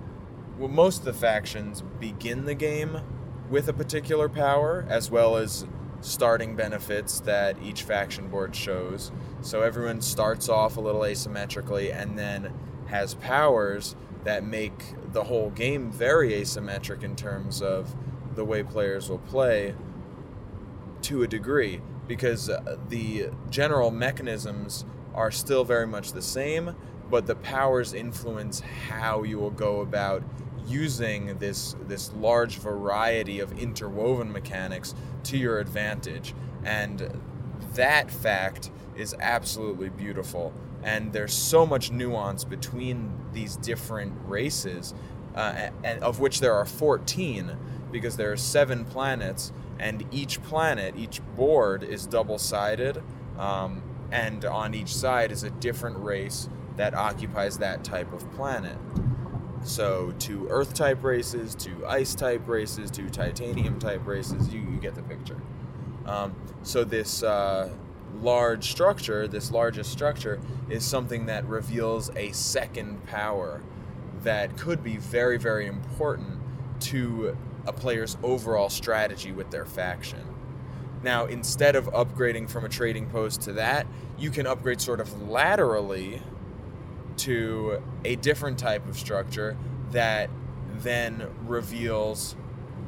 [0.58, 3.00] well, most of the factions begin the game
[3.50, 5.66] with a particular power, as well as
[6.00, 9.12] starting benefits that each faction board shows.
[9.40, 12.52] So everyone starts off a little asymmetrically and then
[12.86, 17.94] has powers that make the whole game very asymmetric in terms of
[18.34, 19.74] the way players will play
[21.02, 26.74] to a degree because uh, the general mechanisms are still very much the same
[27.10, 30.22] but the powers influence how you will go about
[30.66, 34.94] using this this large variety of interwoven mechanics
[35.24, 36.34] to your advantage.
[36.64, 37.20] And
[37.74, 40.52] that fact is absolutely beautiful.
[40.82, 44.94] And there's so much nuance between these different races
[45.34, 47.56] uh, and of which there are 14
[47.90, 53.02] because there are seven planets and each planet each board is double sided
[53.38, 58.76] um, and on each side is a different race that occupies that type of planet
[59.64, 64.78] so to earth type races to ice type races to titanium type races you, you
[64.78, 65.40] get the picture.
[66.04, 67.70] Um, so this uh,
[68.20, 73.62] large structure this largest structure is something that reveals a second power
[74.22, 76.40] that could be very very important
[76.80, 80.20] to a player's overall strategy with their faction.
[81.02, 83.86] Now instead of upgrading from a trading post to that
[84.18, 86.20] you can upgrade sort of laterally
[87.18, 89.56] to a different type of structure
[89.90, 90.30] that
[90.78, 92.36] then reveals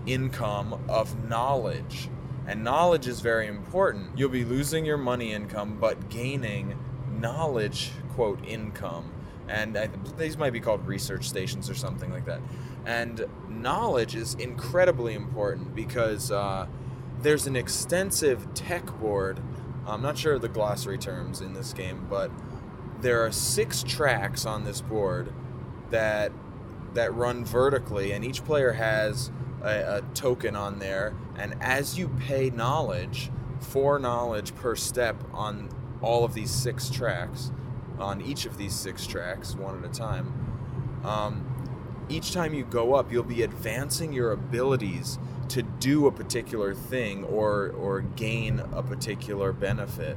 [0.07, 2.09] income of knowledge.
[2.47, 4.19] And knowledge is very important.
[4.19, 6.79] You'll be losing your money income, but gaining
[7.11, 9.11] knowledge, quote, income.
[9.49, 12.41] And I, these might be called research stations or something like that.
[12.85, 16.67] And knowledge is incredibly important because uh,
[17.21, 19.41] there's an extensive tech board.
[19.87, 22.31] I'm not sure of the glossary terms in this game, but
[23.05, 25.31] there are six tracks on this board
[25.91, 26.33] that
[26.95, 29.31] that run vertically, and each player has
[29.63, 31.15] a, a token on there.
[31.37, 35.69] And as you pay knowledge, four knowledge per step on
[36.01, 37.53] all of these six tracks,
[37.99, 41.03] on each of these six tracks, one at a time.
[41.05, 46.75] Um, each time you go up, you'll be advancing your abilities to do a particular
[46.75, 50.17] thing or or gain a particular benefit.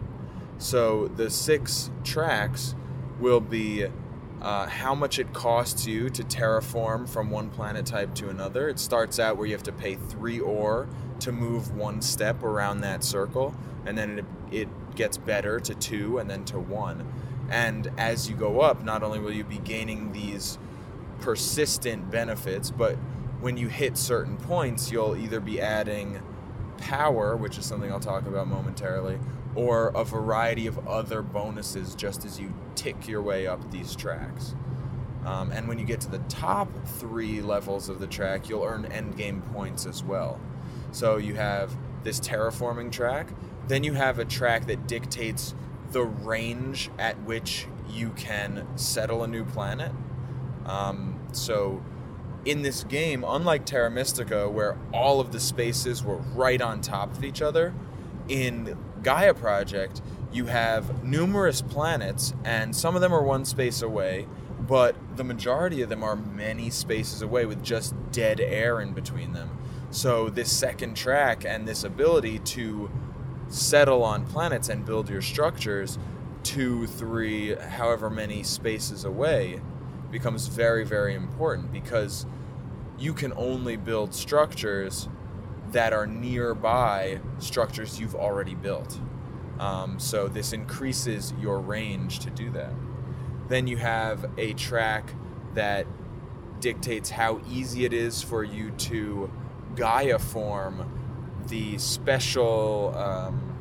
[0.57, 2.75] So the six tracks
[3.19, 3.87] will be
[4.41, 8.69] uh, how much it costs you to terraform from one planet type to another.
[8.69, 10.87] It starts out where you have to pay three ore
[11.19, 16.19] to move one step around that circle, and then it, it gets better to two
[16.19, 17.11] and then to one.
[17.49, 20.59] And as you go up, not only will you be gaining these
[21.21, 22.95] persistent benefits, but
[23.39, 26.21] when you hit certain points, you'll either be adding
[26.77, 29.17] power, which is something I'll talk about momentarily,
[29.57, 34.55] or a variety of other bonuses just as you tick your way up these tracks.
[35.25, 38.83] Um, and when you get to the top three levels of the track, you'll earn
[38.83, 40.39] endgame points as well.
[40.91, 43.29] So you have this terraforming track,
[43.67, 45.55] then you have a track that dictates
[45.91, 49.91] the range at which you can settle a new planet.
[50.67, 51.83] Um, so
[52.45, 57.11] in this game, unlike Terra Mystica, where all of the spaces were right on top
[57.17, 57.73] of each other,
[58.29, 64.27] in Gaia Project, you have numerous planets, and some of them are one space away,
[64.59, 69.33] but the majority of them are many spaces away with just dead air in between
[69.33, 69.57] them.
[69.89, 72.91] So, this second track and this ability to
[73.47, 75.97] settle on planets and build your structures
[76.43, 79.59] two, three, however many spaces away
[80.11, 82.25] becomes very, very important because
[82.97, 85.09] you can only build structures
[85.71, 88.99] that are nearby structures you've already built.
[89.59, 92.73] Um, so this increases your range to do that.
[93.47, 95.13] Then you have a track
[95.53, 95.87] that
[96.59, 99.31] dictates how easy it is for you to
[99.75, 100.93] Gaia form
[101.47, 103.55] the special um,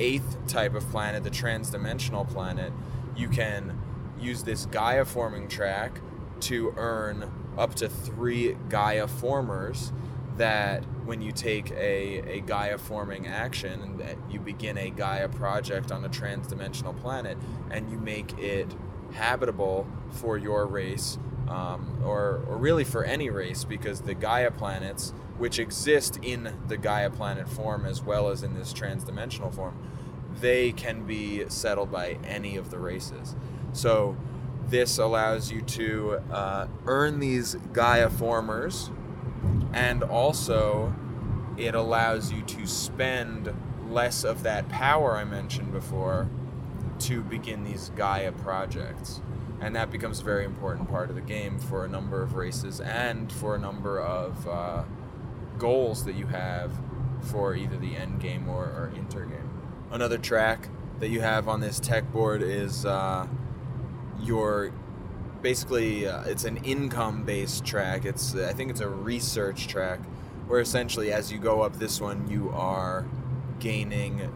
[0.00, 2.72] eighth type of planet, the transdimensional planet.
[3.16, 3.78] You can
[4.18, 6.00] use this Gaia forming track
[6.40, 9.92] to earn up to three Gaia formers
[10.36, 15.28] that when you take a, a Gaia forming action and that you begin a Gaia
[15.28, 17.38] project on a transdimensional planet
[17.70, 18.74] and you make it
[19.12, 21.18] habitable for your race
[21.48, 26.76] um, or, or really for any race because the Gaia planets, which exist in the
[26.76, 29.76] Gaia planet form as well as in this transdimensional form,
[30.40, 33.36] they can be settled by any of the races.
[33.72, 34.16] So
[34.68, 38.90] this allows you to uh, earn these Gaia formers,
[39.74, 40.94] and also
[41.58, 43.52] it allows you to spend
[43.90, 46.30] less of that power I mentioned before
[47.00, 49.20] to begin these Gaia projects.
[49.60, 52.80] And that becomes a very important part of the game for a number of races
[52.80, 54.84] and for a number of uh,
[55.58, 56.72] goals that you have
[57.20, 59.48] for either the end game or, or intergame.
[59.90, 60.68] Another track
[61.00, 63.26] that you have on this tech board is uh,
[64.20, 64.72] your
[65.44, 68.06] basically uh, it's an income based track.
[68.06, 70.00] It's I think it's a research track
[70.46, 73.06] where essentially as you go up this one you are
[73.60, 74.32] gaining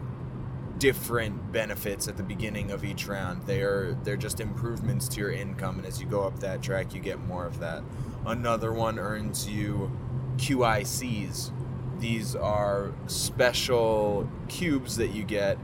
[0.77, 3.41] different benefits at the beginning of each round.
[3.47, 6.93] They are they're just improvements to your income and as you go up that track
[6.93, 7.83] you get more of that.
[8.25, 9.91] Another one earns you
[10.37, 11.51] QICs.
[11.99, 15.57] These are special cubes that you get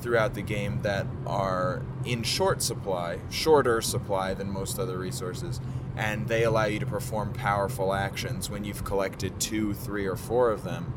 [0.00, 5.60] throughout the game that are in short supply, shorter supply than most other resources,
[5.96, 10.50] and they allow you to perform powerful actions when you've collected two, three, or four
[10.50, 10.94] of them,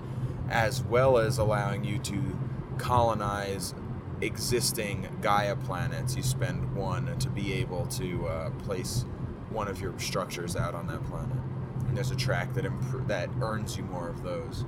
[0.50, 2.38] as well as allowing you to
[2.78, 3.74] colonize
[4.22, 6.16] existing Gaia planets.
[6.16, 9.06] You spend one to be able to uh, place
[9.50, 11.38] one of your structures out on that planet.
[11.88, 14.66] And there's a track that imp- that earns you more of those.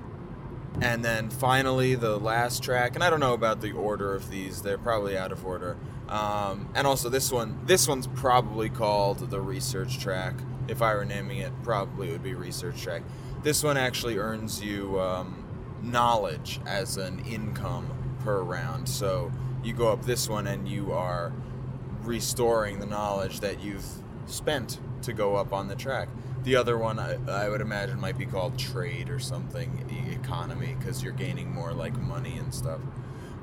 [0.81, 4.61] And then finally, the last track, and I don't know about the order of these;
[4.61, 5.77] they're probably out of order.
[6.09, 10.35] Um, and also, this one, this one's probably called the research track.
[10.67, 13.03] If I were naming it, probably it would be research track.
[13.43, 15.45] This one actually earns you um,
[15.81, 17.89] knowledge as an income
[18.23, 18.89] per round.
[18.89, 19.31] So
[19.63, 21.31] you go up this one, and you are
[22.01, 23.85] restoring the knowledge that you've
[24.25, 26.09] spent to go up on the track.
[26.43, 29.85] The other one, I, I would imagine, might be called trade or something,
[30.23, 32.79] economy, because you're gaining more like money and stuff.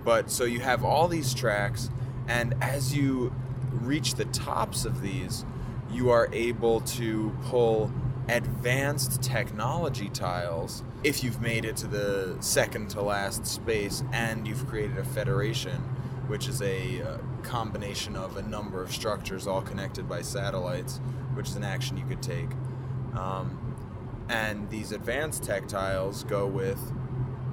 [0.04, 1.90] But so you have all these tracks,
[2.26, 3.32] and as you
[3.70, 5.44] reach the tops of these,
[5.90, 7.92] you are able to pull
[8.28, 14.66] advanced technology tiles if you've made it to the second to last space and you've
[14.68, 15.76] created a federation,
[16.28, 21.00] which is a uh, combination of a number of structures all connected by satellites,
[21.40, 22.50] which is an action you could take.
[23.14, 23.74] Um,
[24.28, 26.78] and these advanced tech tiles go with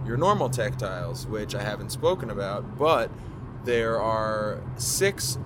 [0.06, 3.10] your normal tech tiles, which I haven't spoken about, but
[3.64, 5.38] there are six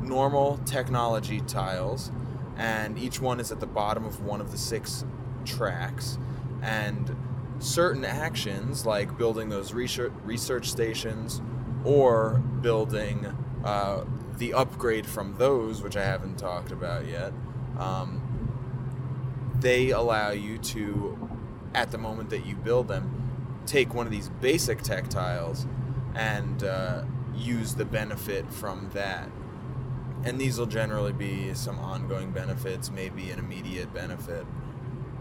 [0.00, 2.12] normal technology tiles,
[2.56, 5.04] and each one is at the bottom of one of the six
[5.44, 6.16] tracks.
[6.62, 7.16] And
[7.58, 11.42] certain actions, like building those research, research stations
[11.84, 13.26] or building
[13.64, 14.04] uh,
[14.38, 17.32] the upgrade from those, which I haven't talked about yet,
[17.78, 18.22] um,
[19.60, 21.30] they allow you to,
[21.74, 25.66] at the moment that you build them, take one of these basic tech tiles
[26.14, 27.02] and uh,
[27.34, 29.28] use the benefit from that.
[30.24, 34.44] And these will generally be some ongoing benefits, maybe an immediate benefit.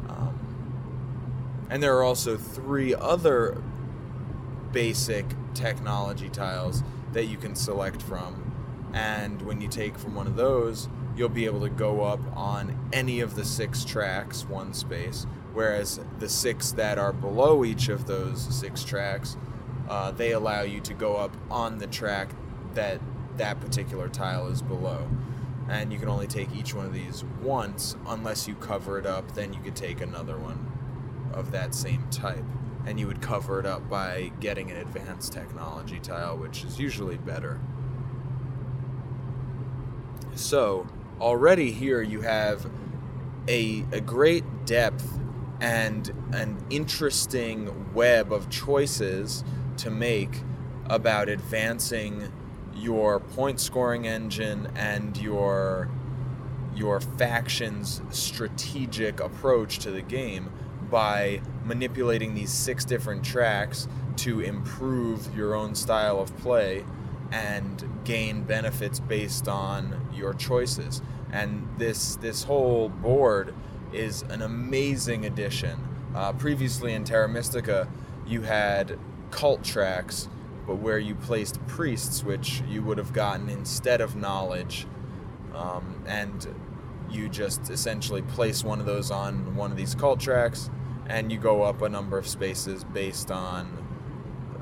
[0.09, 3.61] Um, and there are also three other
[4.71, 8.53] basic technology tiles that you can select from.
[8.93, 12.77] And when you take from one of those, you'll be able to go up on
[12.93, 18.05] any of the six tracks, one space, whereas the six that are below each of
[18.05, 19.35] those six tracks,
[19.89, 22.29] uh, they allow you to go up on the track
[22.75, 23.01] that
[23.37, 25.07] that particular tile is below.
[25.69, 29.33] And you can only take each one of these once unless you cover it up,
[29.33, 30.71] then you could take another one
[31.33, 32.45] of that same type.
[32.85, 37.17] And you would cover it up by getting an advanced technology tile, which is usually
[37.17, 37.59] better.
[40.35, 40.87] So,
[41.19, 42.69] already here you have
[43.47, 45.19] a, a great depth
[45.59, 49.43] and an interesting web of choices
[49.77, 50.41] to make
[50.85, 52.31] about advancing
[52.75, 55.89] your point scoring engine and your
[56.75, 60.51] your faction's strategic approach to the game
[60.91, 66.85] by manipulating these six different tracks to improve your own style of play
[67.31, 71.01] and gain benefits based on your choices.
[71.31, 73.53] And this this whole board
[73.93, 75.79] is an amazing addition.
[76.15, 77.87] Uh, previously in Terra Mystica,
[78.25, 78.97] you had
[79.31, 80.29] cult tracks,
[80.65, 84.87] but where you placed priests, which you would have gotten instead of knowledge,
[85.53, 86.47] um, and
[87.09, 90.69] you just essentially place one of those on one of these cult tracks,
[91.07, 93.65] and you go up a number of spaces based on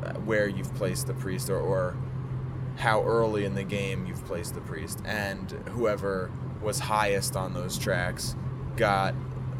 [0.03, 1.95] uh, where you've placed the priest or, or
[2.75, 7.77] how early in the game you've placed the priest, and whoever was highest on those
[7.77, 8.35] tracks
[8.75, 9.13] got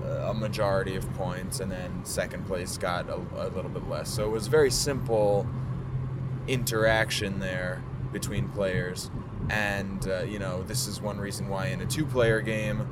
[0.06, 4.10] a majority of points, and then second place got a, a little bit less.
[4.10, 5.48] So it was very simple
[6.48, 9.10] interaction there between players,
[9.50, 12.88] and uh, you know this is one reason why in a two-player game,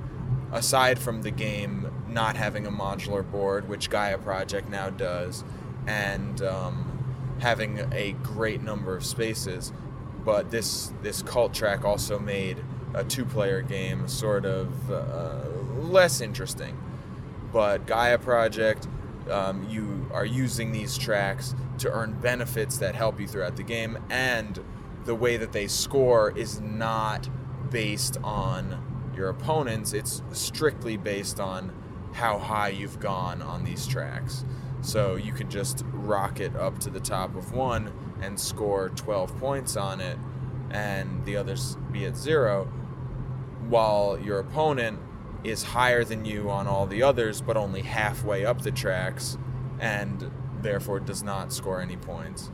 [0.51, 5.43] aside from the game not having a modular board, which Gaia Project now does,
[5.85, 9.71] and um, having a great number of spaces,
[10.25, 12.63] but this this cult track also made
[12.93, 15.41] a two-player game sort of uh,
[15.77, 16.77] less interesting.
[17.51, 18.87] But Gaia Project,
[19.29, 23.97] um, you are using these tracks to earn benefits that help you throughout the game,
[24.09, 24.63] and
[25.05, 27.29] the way that they score is not
[27.69, 29.93] based on your opponents.
[29.93, 31.71] It's strictly based on
[32.13, 34.45] how high you've gone on these tracks.
[34.83, 39.77] So you can just rocket up to the top of one and score 12 points
[39.77, 40.17] on it,
[40.69, 42.65] and the others be at zero,
[43.69, 44.99] while your opponent
[45.43, 49.37] is higher than you on all the others, but only halfway up the tracks,
[49.79, 50.29] and
[50.61, 52.51] therefore does not score any points.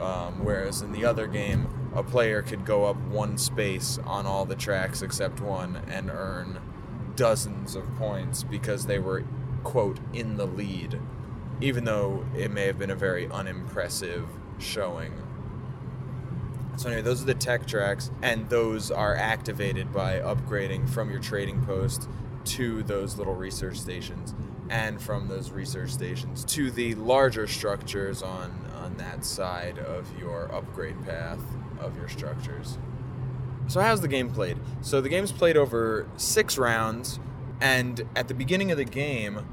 [0.00, 4.46] Um, whereas in the other game, a player could go up one space on all
[4.46, 6.60] the tracks except one and earn
[7.16, 9.24] dozens of points because they were,
[9.64, 11.00] quote, in the lead,
[11.60, 14.28] even though it may have been a very unimpressive
[14.58, 15.12] showing.
[16.76, 21.18] So, anyway, those are the tech tracks, and those are activated by upgrading from your
[21.18, 22.08] trading post
[22.44, 24.32] to those little research stations
[24.70, 30.54] and from those research stations to the larger structures on, on that side of your
[30.54, 31.40] upgrade path
[31.80, 32.78] of your structures.
[33.66, 34.58] So, how's the game played?
[34.80, 37.18] So, the game's played over six rounds,
[37.60, 39.44] and at the beginning of the game,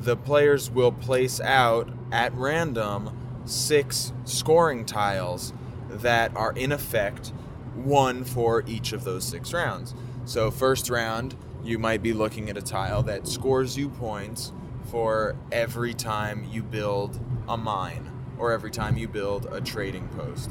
[0.00, 5.52] the players will place out at random six scoring tiles
[5.88, 7.32] that are in effect
[7.74, 9.94] one for each of those six rounds.
[10.24, 14.52] So, first round, you might be looking at a tile that scores you points
[14.90, 20.50] for every time you build a mine, or every time you build a trading post,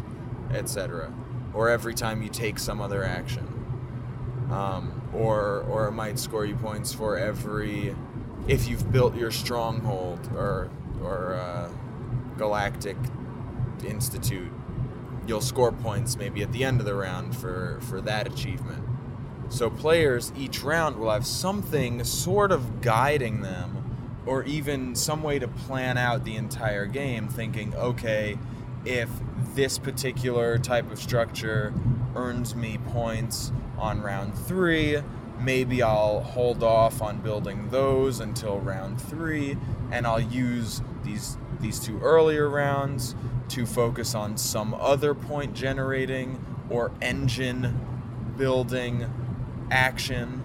[0.51, 1.13] etc
[1.57, 3.45] or every time you take some other action.
[4.51, 7.95] Um, or, or it might score you points for every
[8.47, 10.69] if you've built your stronghold or
[11.01, 11.69] or uh,
[12.37, 12.97] galactic
[13.85, 14.51] institute
[15.27, 18.83] you'll score points maybe at the end of the round for for that achievement.
[19.49, 25.39] So players each round will have something sort of guiding them or even some way
[25.39, 28.37] to plan out the entire game thinking okay
[28.85, 29.09] if
[29.53, 31.73] this particular type of structure
[32.15, 34.97] earns me points on round three,
[35.39, 39.57] maybe I'll hold off on building those until round three,
[39.91, 43.15] and I'll use these these two earlier rounds
[43.49, 47.79] to focus on some other point generating or engine
[48.37, 49.09] building
[49.71, 50.43] action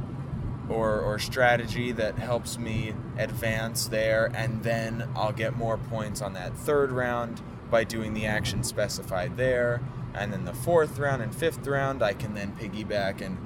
[0.69, 6.33] or, or strategy that helps me advance there, and then I'll get more points on
[6.35, 9.81] that third round by doing the action specified there.
[10.15, 13.39] And then the fourth round and fifth round, I can then piggyback and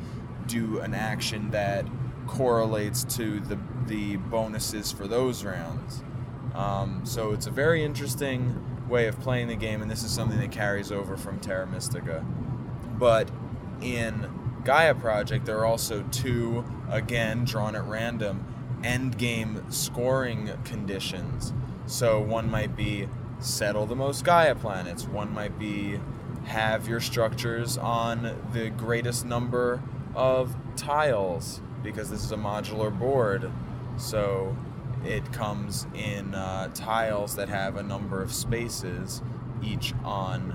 [0.47, 1.87] do an action that
[2.27, 6.03] correlates to the, the bonuses for those rounds.
[6.55, 10.39] Um, so it's a very interesting way of playing the game, and this is something
[10.39, 12.25] that carries over from Terra Mystica.
[12.99, 13.31] But
[13.81, 14.31] in
[14.65, 18.45] Gaia Project, there are also two, again, drawn at random,
[18.83, 21.53] end game scoring conditions.
[21.87, 25.07] So one might be settle the most Gaia planets.
[25.07, 26.01] One might be
[26.47, 29.83] have your structures on the greatest number
[30.17, 33.53] of tiles because this is a modular board.
[33.97, 34.57] So
[35.05, 39.23] it comes in uh, tiles that have a number of spaces,
[39.63, 40.51] each on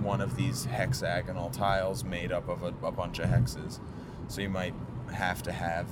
[0.00, 3.78] one of these hexagonal tiles made up of a, a bunch of hexes.
[4.26, 4.74] So you might
[5.12, 5.86] have to have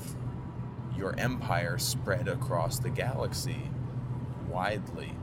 [0.96, 3.70] your empire spread across the galaxy
[4.48, 5.14] widely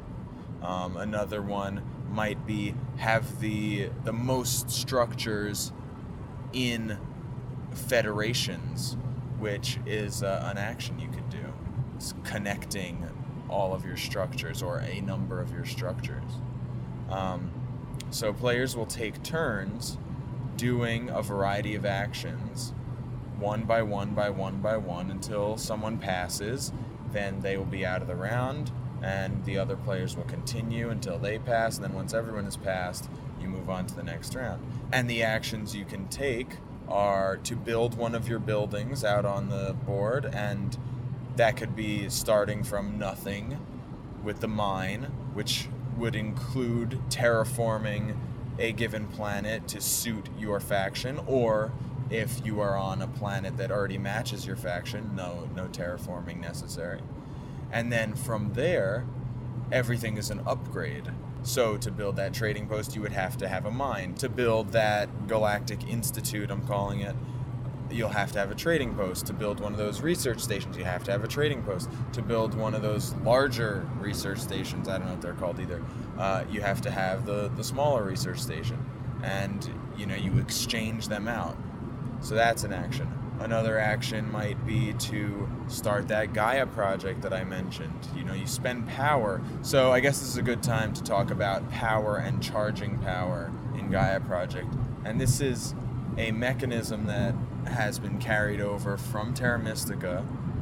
[0.62, 5.72] um, another one might be have the the most structures
[6.54, 6.98] in
[7.78, 8.98] federations,
[9.40, 11.54] which is uh, an action you could do.
[11.96, 13.08] It's connecting
[13.50, 16.32] all of your structures or a number of your structures.
[17.10, 17.52] Um,
[18.10, 19.98] so players will take turns
[20.58, 22.74] doing a variety of actions,
[23.40, 26.72] one by one by one by one, until someone passes.
[27.12, 28.72] Then they will be out of the round
[29.02, 31.76] and the other players will continue until they pass.
[31.76, 33.10] And then once everyone has passed,
[33.40, 34.66] you move on to the next round.
[34.92, 36.48] And the actions you can take
[36.90, 40.78] are to build one of your buildings out on the board, and
[41.36, 43.60] that could be starting from nothing
[44.24, 45.68] with the mine, which
[45.98, 48.16] would include terraforming
[48.60, 51.72] a given planet to suit your faction, or
[52.10, 57.02] if you are on a planet that already matches your faction, no no terraforming necessary.
[57.72, 59.06] And then from there,
[59.72, 61.12] everything is an upgrade.
[61.48, 64.16] So to build that trading post, you would have to have a mine.
[64.16, 67.16] To build that Galactic Institute, I'm calling it,
[67.90, 69.28] you'll have to have a trading post.
[69.28, 71.90] To build one of those research stations, you have to have a trading post.
[72.12, 75.82] To build one of those larger research stations, I don't know what they're called either,
[76.18, 78.86] uh, you have to have the, the smaller research station.
[79.24, 81.58] And, you know, you exchange them out.
[82.20, 83.10] So that's an action.
[83.40, 88.08] Another action might be to start that Gaia project that I mentioned.
[88.16, 89.42] You know, you spend power.
[89.62, 93.52] So I guess this is a good time to talk about power and charging power
[93.78, 94.74] in Gaia project.
[95.06, 95.76] And this is
[96.18, 97.36] a mechanism that
[97.68, 100.22] has been carried over from Terra Mystica,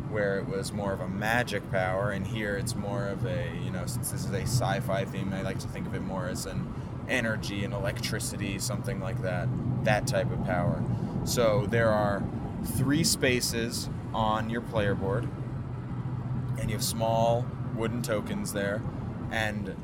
[0.10, 3.72] where it was more of a magic power, and here it's more of a, you
[3.72, 6.28] know, since this is a sci fi theme, I like to think of it more
[6.28, 6.74] as an
[7.08, 9.48] energy and electricity, something like that,
[9.84, 10.84] that type of power.
[11.24, 12.24] So there are
[12.66, 15.28] three spaces on your player board,
[16.60, 17.46] and you have small
[17.76, 18.82] wooden tokens there,
[19.32, 19.76] and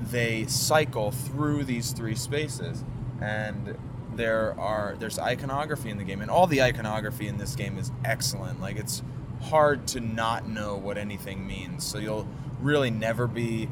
[0.00, 2.84] they cycle through these three spaces.
[3.20, 3.76] And
[4.14, 7.90] there are there's iconography in the game, and all the iconography in this game is
[8.04, 8.60] excellent.
[8.60, 9.02] Like it's
[9.42, 11.84] hard to not know what anything means.
[11.84, 12.28] So you'll
[12.60, 13.68] really never be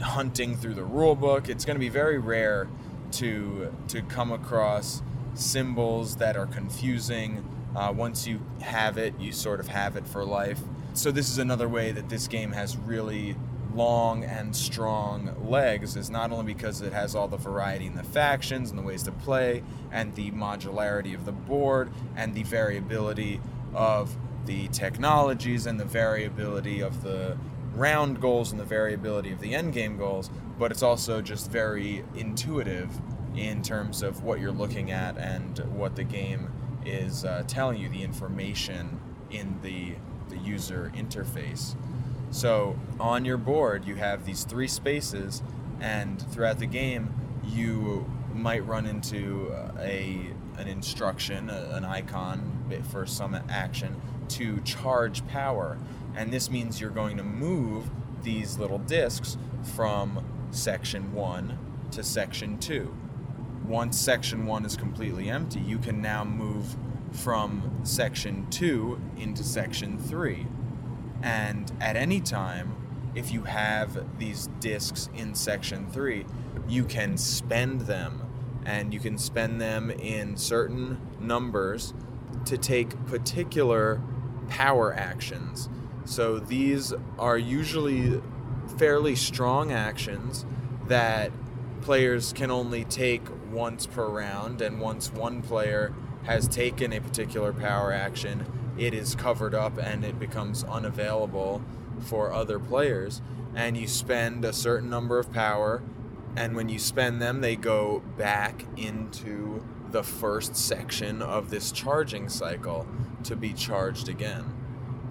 [0.00, 1.48] hunting through the rule book.
[1.48, 2.68] It's going to be very rare
[3.12, 5.02] to to come across
[5.34, 7.44] symbols that are confusing.
[7.74, 10.60] Uh, once you have it, you sort of have it for life.
[10.94, 13.36] So this is another way that this game has really
[13.74, 18.02] long and strong legs is not only because it has all the variety in the
[18.02, 19.62] factions and the ways to play
[19.92, 23.40] and the modularity of the board and the variability
[23.72, 24.16] of
[24.46, 27.36] the technologies and the variability of the
[27.74, 32.04] round goals and the variability of the end game goals, but it's also just very
[32.16, 32.90] intuitive
[33.36, 36.50] in terms of what you're looking at and what the game
[36.84, 39.00] is uh, telling you, the information
[39.30, 39.94] in the,
[40.28, 41.74] the user interface.
[42.30, 45.42] So on your board, you have these three spaces,
[45.80, 47.14] and throughout the game,
[47.44, 55.26] you might run into a an instruction, a, an icon for some action to charge
[55.26, 55.78] power,
[56.14, 57.90] and this means you're going to move
[58.22, 59.38] these little discs
[59.74, 61.58] from section one
[61.90, 62.94] to section two
[63.70, 66.76] once section one is completely empty, you can now move
[67.12, 70.46] from section two into section three.
[71.22, 72.74] And at any time,
[73.14, 76.26] if you have these discs in section three,
[76.68, 78.26] you can spend them.
[78.66, 81.94] And you can spend them in certain numbers
[82.46, 84.02] to take particular
[84.48, 85.68] power actions.
[86.04, 88.20] So these are usually
[88.78, 90.44] fairly strong actions
[90.88, 91.30] that
[91.82, 95.92] players can only take once per round, and once one player
[96.24, 98.44] has taken a particular power action,
[98.78, 101.62] it is covered up and it becomes unavailable
[102.00, 103.20] for other players.
[103.54, 105.82] And you spend a certain number of power,
[106.36, 112.28] and when you spend them, they go back into the first section of this charging
[112.28, 112.86] cycle
[113.24, 114.44] to be charged again.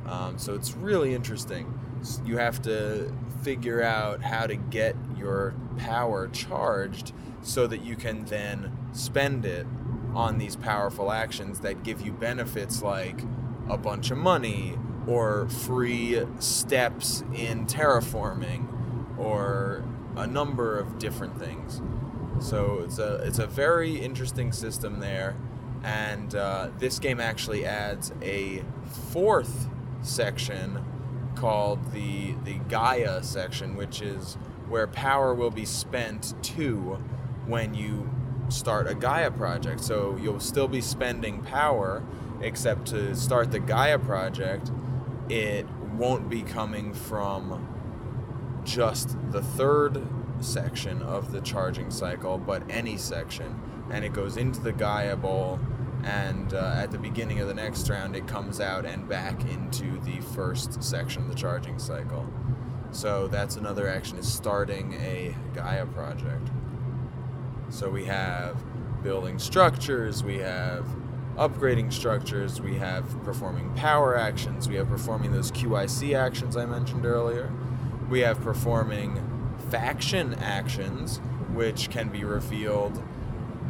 [0.05, 1.77] Um, so it's really interesting.
[2.25, 3.13] You have to
[3.43, 9.67] figure out how to get your power charged so that you can then spend it
[10.15, 13.21] on these powerful actions that give you benefits like
[13.69, 14.75] a bunch of money
[15.07, 18.67] or free steps in terraforming
[19.17, 19.83] or
[20.15, 21.81] a number of different things.
[22.39, 25.35] So it's a it's a very interesting system there,
[25.83, 28.63] and uh, this game actually adds a
[29.11, 29.67] fourth
[30.01, 30.83] section
[31.35, 34.37] called the the Gaia section, which is
[34.69, 36.99] where power will be spent to
[37.45, 38.09] when you
[38.49, 39.81] start a Gaia project.
[39.81, 42.03] So you'll still be spending power,
[42.41, 44.71] except to start the Gaia project,
[45.29, 47.67] it won't be coming from
[48.63, 50.05] just the third
[50.39, 53.61] section of the charging cycle, but any section.
[53.91, 55.59] And it goes into the Gaia Bowl,
[56.03, 59.99] and uh, at the beginning of the next round, it comes out and back into
[60.01, 62.27] the first section of the charging cycle.
[62.91, 66.49] So that's another action is starting a Gaia project.
[67.69, 68.57] So we have
[69.03, 70.85] building structures, we have
[71.37, 77.05] upgrading structures, we have performing power actions, we have performing those QIC actions I mentioned
[77.05, 77.51] earlier,
[78.09, 79.23] we have performing
[79.69, 81.17] faction actions,
[81.53, 83.01] which can be revealed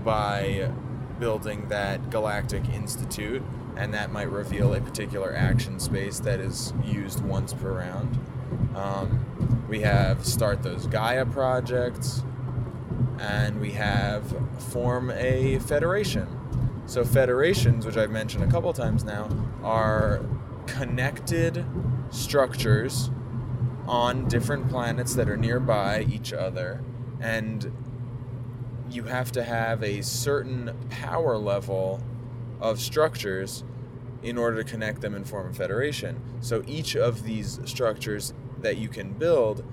[0.04, 0.72] by
[1.20, 3.44] building that Galactic Institute,
[3.76, 8.18] and that might reveal a particular action space that is used once per round.
[8.76, 9.26] Um,
[9.70, 12.24] We have start those Gaia projects,
[13.20, 14.36] and we have
[14.72, 16.28] form a federation.
[16.88, 19.30] So, federations, which I've mentioned a couple times now,
[19.64, 20.26] are
[20.66, 21.64] connected
[22.10, 23.12] structures
[23.88, 26.82] on different planets that are nearby each other,
[27.20, 27.72] and
[28.90, 32.02] you have to have a certain power level
[32.60, 33.64] of structures
[34.24, 36.20] in order to connect them and form a federation.
[36.42, 39.64] So each of these structures that you can build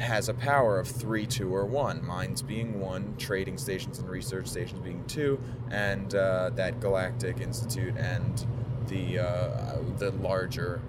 [0.00, 2.04] has a power of three, two, or one.
[2.04, 5.38] Mines being one, trading stations and research stations being two,
[5.70, 8.46] and uh, that Galactic Institute and
[8.88, 10.80] the uh, the larger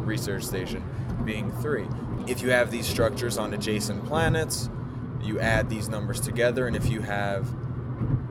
[0.00, 0.82] research station
[1.24, 1.86] being three.
[2.26, 4.68] If you have these structures on adjacent planets,
[5.22, 7.48] you add these numbers together, and if you have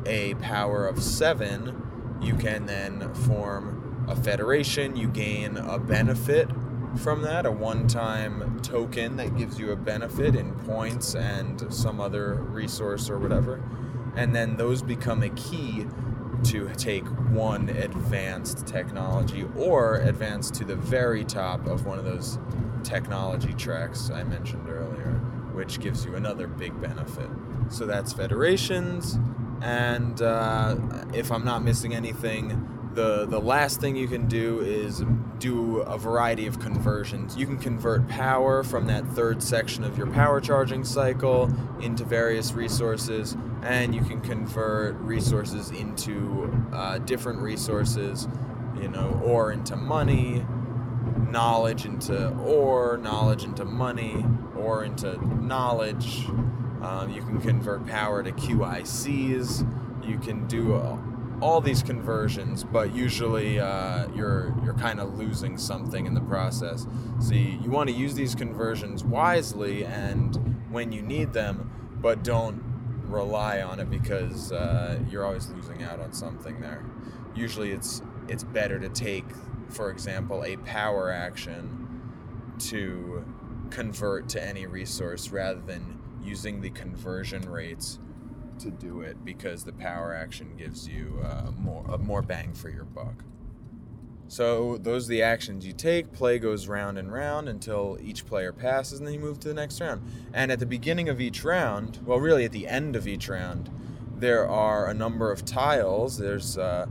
[0.06, 4.96] a power of seven, you can then form a federation.
[4.96, 6.50] You gain a benefit
[6.98, 12.00] from that, a one time token that gives you a benefit in points and some
[12.00, 13.62] other resource or whatever.
[14.16, 15.88] And then those become a key
[16.44, 22.38] to take one advanced technology or advance to the very top of one of those
[22.84, 25.14] technology tracks I mentioned earlier,
[25.54, 27.30] which gives you another big benefit.
[27.70, 29.20] So that's federations,
[29.62, 30.78] and uh,
[31.14, 35.06] if I'm not missing anything, the the last thing you can do is
[35.38, 37.38] do a variety of conversions.
[37.38, 41.48] You can convert power from that third section of your power charging cycle
[41.80, 48.28] into various resources, and you can convert resources into uh, different resources,
[48.82, 50.44] you know, or into money,
[51.30, 54.26] knowledge into ore, knowledge into money,
[54.58, 56.26] or into knowledge.
[56.82, 60.04] Um, you can convert power to QICs.
[60.04, 60.98] You can do uh,
[61.40, 66.88] all these conversions, but usually uh, you're you're kind of losing something in the process.
[67.20, 70.36] See, you, want to use these conversions wisely and
[70.72, 71.72] when you need them,
[72.02, 72.64] but don't
[73.04, 76.84] rely on it because uh, you're always losing out on something there.
[77.36, 79.26] Usually, it's it's better to take,
[79.70, 82.02] for example, a power action
[82.60, 83.24] to
[83.70, 88.00] convert to any resource rather than using the conversion rates
[88.60, 92.70] to do it because the power action gives you uh, more a more bang for
[92.70, 93.24] your buck.
[94.28, 96.12] So those are the actions you take.
[96.12, 99.54] Play goes round and round until each player passes, and then you move to the
[99.54, 100.02] next round.
[100.34, 103.70] And at the beginning of each round, well, really at the end of each round,
[104.18, 106.18] there are a number of tiles.
[106.18, 106.88] There's uh,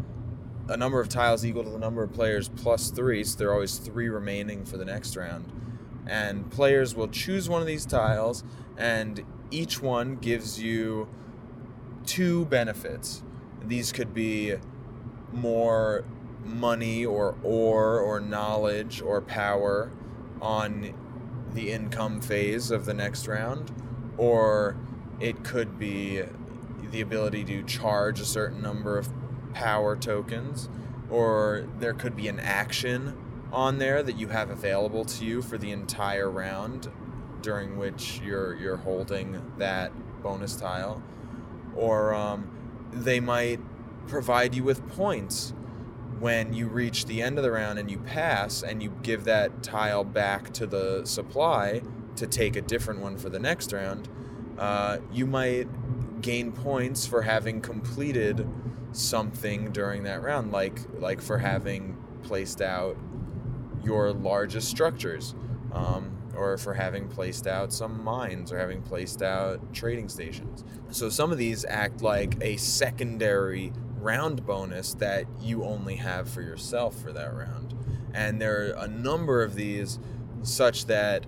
[0.69, 3.55] a number of tiles equal to the number of players plus three, so there are
[3.55, 5.53] always three remaining for the next round.
[6.07, 8.45] And players will choose one of these tiles,
[8.79, 11.09] and each one gives you
[12.07, 13.23] two benefits.
[13.63, 14.55] These could be
[15.33, 16.05] more
[16.45, 19.91] money or ore or knowledge or power
[20.41, 20.95] on
[21.53, 23.73] the income phase of the next round,
[24.17, 24.77] or
[25.21, 26.23] it could be
[26.91, 29.09] the ability to charge a certain number of
[29.53, 30.69] power tokens,
[31.11, 33.17] or there could be an action
[33.53, 36.91] on there that you have available to you for the entire round
[37.43, 39.93] during which you're you're holding that
[40.23, 41.03] bonus tile
[41.77, 43.61] or um, they might
[44.07, 45.53] provide you with points
[46.18, 49.62] when you reach the end of the round and you pass and you give that
[49.62, 51.83] tile back to the supply
[52.16, 54.09] to take a different one for the next round,
[54.59, 55.68] uh, you might
[56.22, 58.49] gain points for having completed
[58.93, 62.97] something during that round, like like for having placed out
[63.85, 65.35] your largest structures.
[65.72, 70.64] Um, or for having placed out some mines or having placed out trading stations.
[70.91, 76.43] So some of these act like a secondary round bonus that you only have for
[76.43, 77.74] yourself for that round.
[78.14, 79.99] And there are a number of these
[80.43, 81.26] such that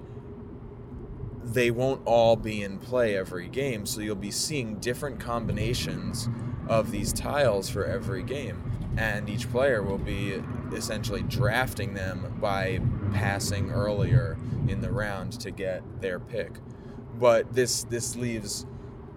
[1.42, 6.28] they won't all be in play every game, so you'll be seeing different combinations
[6.68, 8.62] of these tiles for every game.
[8.98, 10.42] And each player will be
[10.72, 12.80] essentially drafting them by
[13.12, 14.36] passing earlier
[14.66, 16.58] in the round to get their pick.
[17.14, 18.66] But this this leaves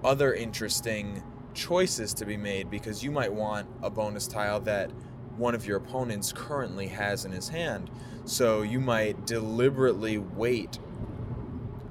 [0.03, 1.23] other interesting
[1.55, 4.91] choices to be made because you might want a bonus tile that
[5.35, 7.89] one of your opponents currently has in his hand.
[8.25, 10.77] So you might deliberately wait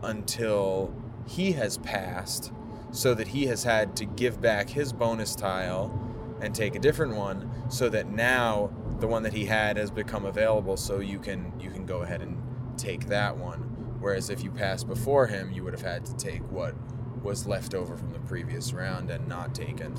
[0.03, 0.95] until
[1.27, 2.53] he has passed
[2.93, 6.10] so that he has had to give back his bonus tile
[6.41, 10.25] and take a different one so that now the one that he had has become
[10.25, 12.41] available so you can you can go ahead and
[12.77, 13.61] take that one.
[14.01, 16.75] Whereas if you passed before him, you would have had to take what
[17.23, 19.95] was left over from the previous round and not taken.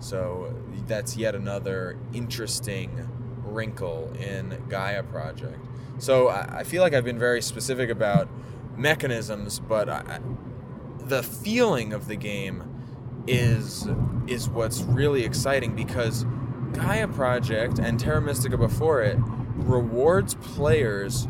[0.00, 0.54] So
[0.86, 3.08] that's yet another interesting
[3.42, 5.58] wrinkle in Gaia Project.
[5.98, 8.28] So I feel like I've been very specific about
[8.76, 10.20] mechanisms, but I,
[11.00, 12.77] the feeling of the game
[13.28, 13.86] is
[14.26, 16.24] is what's really exciting because
[16.72, 19.18] Gaia Project and Terra Mystica before it
[19.54, 21.28] rewards players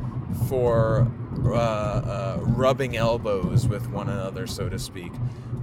[0.49, 1.11] for
[1.45, 5.13] uh, uh, rubbing elbows with one another, so to speak,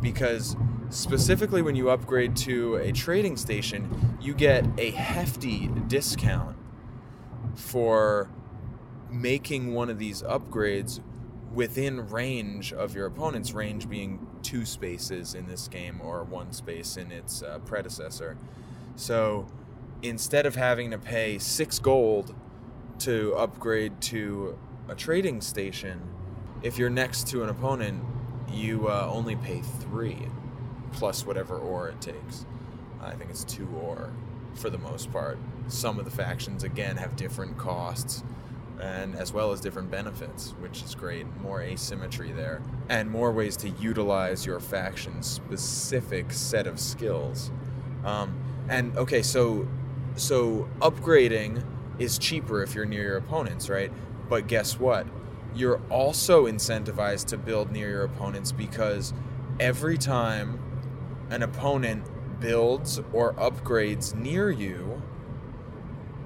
[0.02, 0.56] because
[0.90, 6.56] specifically when you upgrade to a trading station, you get a hefty discount
[7.56, 8.30] for
[9.10, 11.00] making one of these upgrades
[11.54, 16.98] within range of your opponent's range being two spaces in this game or one space
[16.98, 18.38] in its uh, predecessor.
[18.96, 19.48] So
[20.04, 22.36] instead of having to pay six gold
[23.00, 24.56] to upgrade to
[24.88, 26.00] a trading station,
[26.62, 28.04] if you're next to an opponent,
[28.52, 30.28] you uh, only pay three
[30.92, 32.46] plus whatever ore it takes.
[33.02, 34.14] I think it's two ore
[34.54, 35.40] for the most part.
[35.68, 38.24] Some of the factions, again, have different costs
[38.82, 41.26] and as well as different benefits, which is great.
[41.42, 47.52] More asymmetry there, and more ways to utilize your faction's specific set of skills.
[48.04, 49.68] Um, and okay, so
[50.16, 51.64] so upgrading
[52.00, 53.92] is cheaper if you're near your opponents, right?
[54.30, 55.08] But guess what?
[55.54, 59.14] You're also incentivized to build near your opponents because
[59.60, 60.60] every time
[61.30, 62.06] an opponent
[62.40, 65.02] builds or upgrades near you,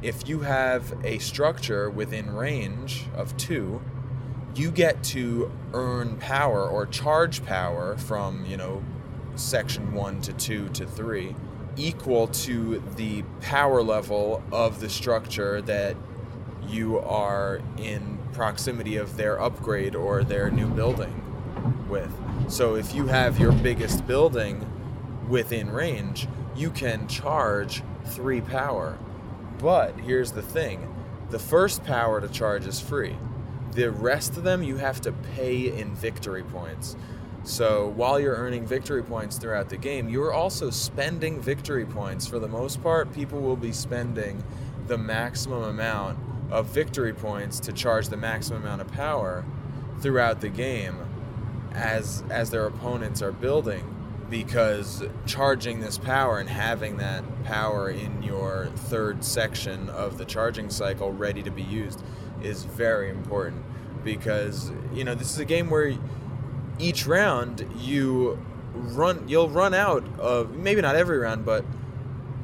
[0.02, 3.82] if you have a structure within range of two,
[4.56, 8.84] you get to earn power or charge power from, you know,
[9.36, 11.36] section one to two to three,
[11.76, 15.95] equal to the power level of the structure that
[16.68, 21.24] you are in proximity of their upgrade or their new building
[21.89, 22.12] with.
[22.47, 24.66] So if you have your biggest building
[25.28, 28.97] within range, you can charge three power
[29.60, 30.88] but here's the thing
[31.30, 33.16] the first power to charge is free.
[33.74, 36.95] The rest of them you have to pay in victory points.
[37.43, 42.28] So while you're earning victory points throughout the game, you're also spending victory points.
[42.28, 44.43] For the most part, people will be spending
[44.88, 46.18] the maximum amount
[46.51, 49.45] of victory points to charge the maximum amount of power
[49.99, 50.97] throughout the game
[51.74, 53.95] as as their opponents are building
[54.30, 60.70] because charging this power and having that power in your third section of the charging
[60.70, 62.04] cycle ready to be used
[62.44, 63.64] is very important
[64.04, 65.94] because you know this is a game where
[66.78, 68.38] each round you
[68.74, 71.66] run you'll run out of maybe not every round but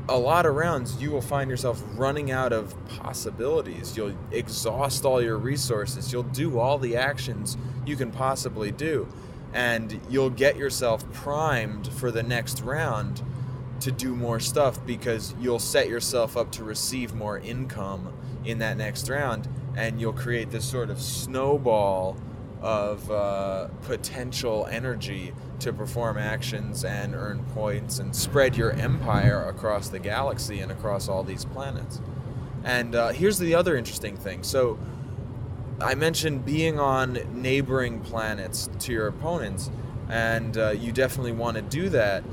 [0.08, 3.98] a lot of rounds you will find yourself running out of possibilities.
[3.98, 6.14] You'll exhaust all your resources.
[6.14, 7.58] You'll do all the actions
[7.88, 9.08] you can possibly do
[9.56, 13.24] and you'll get yourself primed for the next round
[13.80, 18.78] to do more stuff because you'll set yourself up to receive more income in that
[18.78, 19.47] next round
[19.78, 22.18] and you'll create this sort of snowball
[22.62, 29.88] of uh, potential energy to perform actions and earn points and spread your empire across
[29.88, 32.01] the galaxy and across all these planets.
[32.66, 34.43] And uh, here's the other interesting thing.
[34.43, 34.80] So,
[35.82, 39.70] I mentioned being on neighboring planets to your opponents,
[40.10, 42.24] and uh, you definitely want to do that.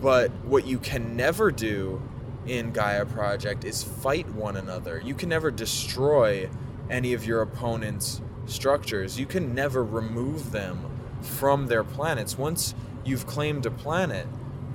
[0.00, 2.02] But what you can never do
[2.44, 5.00] in Gaia Project is fight one another.
[5.04, 6.48] You can never destroy
[6.90, 9.18] any of your opponent's structures.
[9.18, 12.36] You can never remove them from their planets.
[12.36, 12.74] Once
[13.04, 14.26] you've claimed a planet,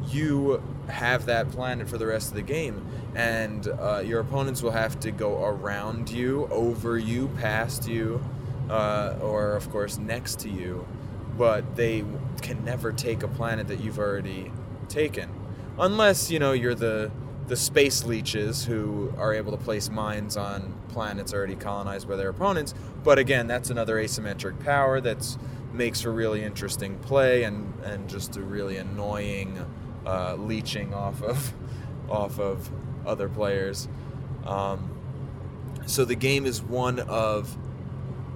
[0.08, 2.86] you have that planet for the rest of the game,
[3.16, 8.24] and uh, your opponents will have to go around you, over you, past you,
[8.70, 10.88] uh, or of course next to you,
[11.38, 12.04] but they
[12.42, 14.52] can never take a planet that you've already
[14.90, 15.30] taken,
[15.80, 17.12] unless you know you're the
[17.48, 22.28] the space leeches who are able to place mines on planets already colonized by their
[22.28, 22.74] opponents.
[23.06, 25.38] But again, that's another asymmetric power that's
[25.72, 29.66] makes for really interesting play and and just a really annoying
[30.08, 31.54] uh, leeching off of
[32.10, 32.72] off of
[33.06, 33.88] other players.
[34.46, 34.90] Um,
[35.86, 37.58] so the game is one of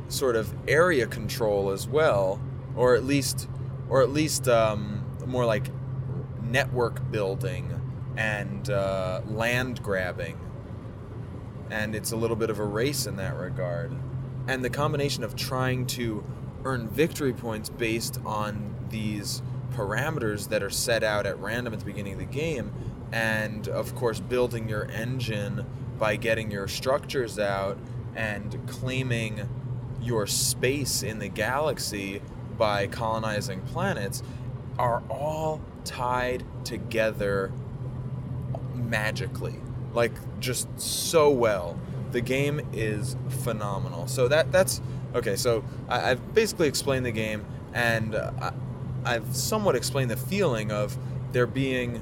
[0.09, 2.41] sort of area control as well,
[2.75, 3.47] or at least
[3.89, 5.67] or at least um, more like
[6.41, 7.79] network building
[8.17, 10.37] and uh, land grabbing.
[11.69, 13.95] And it's a little bit of a race in that regard.
[14.47, 16.23] And the combination of trying to
[16.65, 19.41] earn victory points based on these
[19.75, 22.71] parameters that are set out at random at the beginning of the game,
[23.11, 25.65] and of course, building your engine
[25.97, 27.77] by getting your structures out
[28.15, 29.47] and claiming
[30.01, 32.21] your space in the galaxy
[32.57, 34.23] by colonizing planets
[34.79, 37.51] are all tied together
[38.73, 39.59] magically
[39.93, 41.77] like just so well.
[42.11, 44.07] The game is phenomenal.
[44.07, 44.81] So that that's
[45.13, 48.53] Okay, so I, I've basically explained the game, and I,
[49.03, 50.97] I've somewhat explained the feeling of
[51.31, 52.01] there being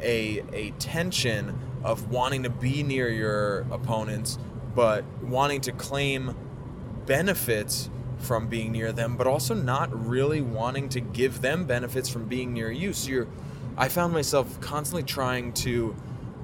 [0.00, 4.38] a a tension of wanting to be near your opponents,
[4.74, 6.34] but wanting to claim
[7.06, 12.26] benefits from being near them, but also not really wanting to give them benefits from
[12.26, 12.92] being near you.
[12.92, 13.28] So you're,
[13.76, 15.94] I found myself constantly trying to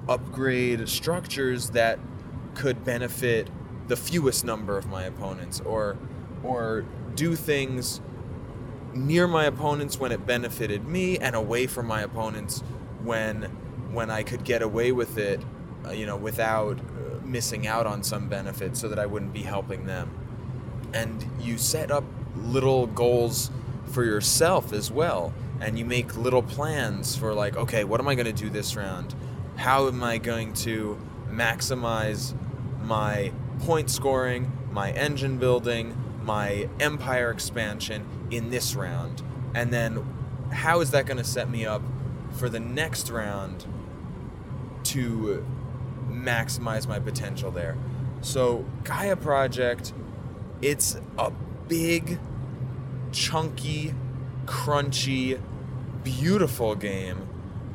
[0.09, 1.99] upgrade structures that
[2.55, 3.51] could benefit
[3.89, 5.99] the fewest number of my opponents, or,
[6.43, 6.85] or
[7.17, 8.01] do things
[8.95, 12.63] near my opponents when it benefited me, and away from my opponents
[13.03, 13.43] when,
[13.93, 15.41] when I could get away with it,
[15.87, 19.43] uh, you know, without uh, missing out on some benefit, so that I wouldn't be
[19.43, 20.11] helping them.
[20.93, 22.05] And you set up
[22.37, 23.51] little goals
[23.87, 28.15] for yourself as well and you make little plans for like okay what am i
[28.15, 29.15] going to do this round?
[29.57, 30.99] How am i going to
[31.31, 32.35] maximize
[32.83, 39.23] my point scoring my engine building my empire expansion in this round
[39.55, 40.05] and then
[40.53, 41.83] how is that going to set me up
[42.33, 43.67] for the next round
[44.83, 45.45] to
[46.09, 47.77] maximize my potential there
[48.21, 49.93] so gaia project
[50.65, 51.31] it's a
[51.69, 52.19] big,
[53.13, 53.95] chunky,
[54.47, 55.41] crunchy,
[56.03, 57.29] beautiful game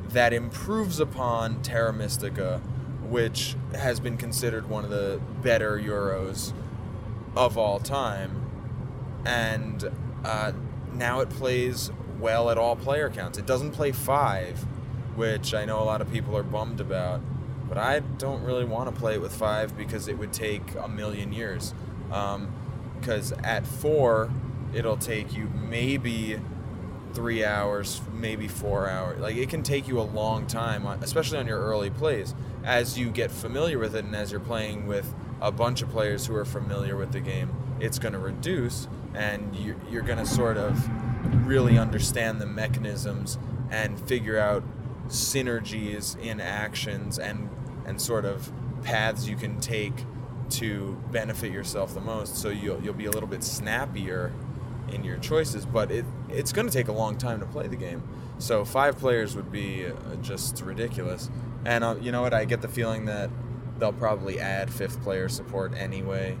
[0.08, 2.60] that improves upon Terra Mystica,
[3.02, 6.52] which has been considered one of the better Euros
[7.36, 8.39] of all time.
[9.24, 9.90] And
[10.24, 10.52] uh,
[10.92, 13.38] now it plays well at all player counts.
[13.38, 14.58] It doesn't play five,
[15.16, 17.20] which I know a lot of people are bummed about,
[17.68, 20.88] but I don't really want to play it with five because it would take a
[20.88, 21.74] million years.
[22.12, 22.52] Um,
[23.00, 24.30] because at four
[24.74, 26.38] it'll take you maybe
[27.12, 31.46] three hours maybe four hours like it can take you a long time especially on
[31.46, 35.50] your early plays as you get familiar with it and as you're playing with a
[35.50, 37.50] bunch of players who are familiar with the game
[37.80, 40.88] it's going to reduce and you're, you're going to sort of
[41.46, 43.38] really understand the mechanisms
[43.70, 44.62] and figure out
[45.08, 47.48] synergies in actions and
[47.86, 48.52] and sort of
[48.82, 50.04] paths you can take
[50.48, 52.36] to benefit yourself the most.
[52.36, 54.32] So you'll you'll be a little bit snappier
[54.92, 57.76] in your choices, but it it's going to take a long time to play the
[57.76, 58.02] game.
[58.38, 59.92] So five players would be uh,
[60.22, 61.30] just ridiculous.
[61.64, 62.32] And uh, you know what?
[62.32, 63.30] I get the feeling that
[63.78, 66.38] they'll probably add fifth player support anyway.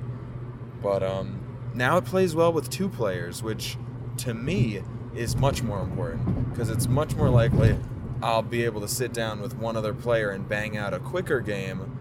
[0.82, 1.40] But um,
[1.74, 3.76] now it plays well with two players, which
[4.18, 4.82] to me
[5.14, 7.76] is much more important because it's much more likely
[8.22, 11.40] I'll be able to sit down with one other player and bang out a quicker
[11.40, 11.96] game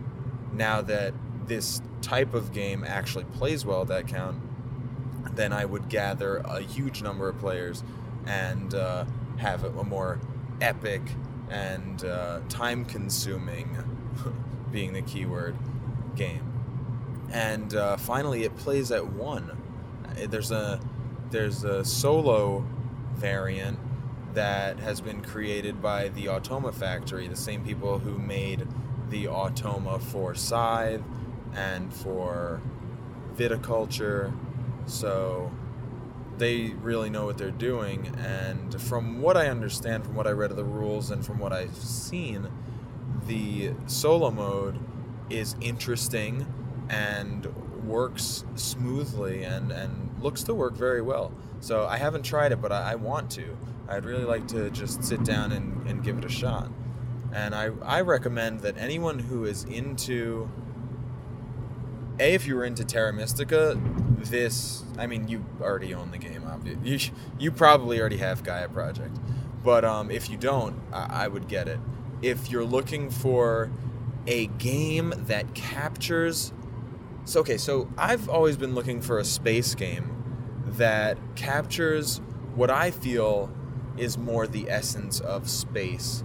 [0.53, 1.13] now that
[1.47, 4.37] this type of game actually plays well at that count,
[5.35, 7.83] then I would gather a huge number of players
[8.25, 9.05] and uh,
[9.37, 10.19] have a more
[10.59, 11.01] epic
[11.49, 13.77] and uh, time consuming,
[14.71, 15.55] being the keyword,
[16.15, 16.45] game.
[17.31, 19.58] And uh, finally, it plays at one.
[20.17, 20.79] Uh, there's a
[21.31, 22.65] there's a solo
[23.15, 23.79] variant
[24.33, 28.67] that has been created by the Automa Factory, the same people who made
[29.09, 31.01] the Automa for Scythe
[31.55, 32.61] and for
[33.35, 34.33] viticulture.
[34.85, 35.51] So
[36.37, 38.15] they really know what they're doing.
[38.17, 41.51] And from what I understand, from what I read of the rules, and from what
[41.51, 42.49] I've seen,
[43.27, 44.79] the solo mode
[45.29, 46.47] is interesting
[46.89, 47.47] and
[47.89, 51.33] works smoothly and, and looks to work very well.
[51.59, 53.57] So I haven't tried it, but I, I want to.
[53.89, 56.69] I'd really like to just sit down and, and give it a shot.
[57.33, 60.49] And I, I recommend that anyone who is into
[62.19, 63.79] a, if you were into Terra Mystica,
[64.17, 66.79] this, I mean, you already own the game, obviously.
[66.83, 66.99] You,
[67.39, 69.17] you probably already have Gaia Project.
[69.63, 71.79] But um, if you don't, I, I would get it.
[72.21, 73.71] If you're looking for
[74.27, 76.53] a game that captures.
[77.29, 82.21] So, okay, so I've always been looking for a space game that captures
[82.55, 83.51] what I feel
[83.97, 86.23] is more the essence of space,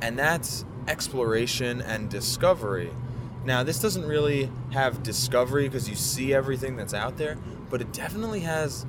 [0.00, 2.92] and that's exploration and discovery.
[3.44, 7.36] Now, this doesn't really have discovery because you see everything that's out there,
[7.68, 8.86] but it definitely has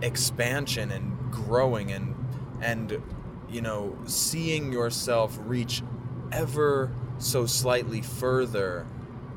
[0.00, 2.14] expansion and growing and
[2.60, 3.02] and
[3.50, 5.82] you know, seeing yourself reach
[6.30, 8.86] ever so slightly further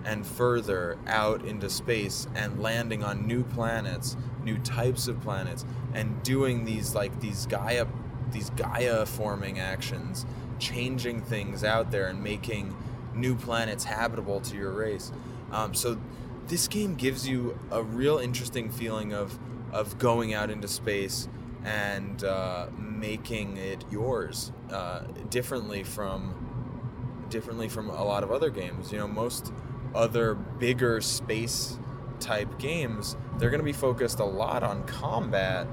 [0.05, 6.21] and further out into space and landing on new planets, new types of planets and
[6.23, 7.85] doing these like these Gaia
[8.31, 10.25] these Gaia forming actions,
[10.59, 12.75] changing things out there and making
[13.13, 15.11] new planets habitable to your race.
[15.51, 15.99] Um, so
[16.47, 19.37] this game gives you a real interesting feeling of
[19.71, 21.27] of going out into space
[21.63, 28.91] and uh, making it yours uh, differently from differently from a lot of other games.
[28.91, 29.53] You know, most
[29.93, 31.77] other bigger space
[32.19, 35.67] type games, they're going to be focused a lot on combat,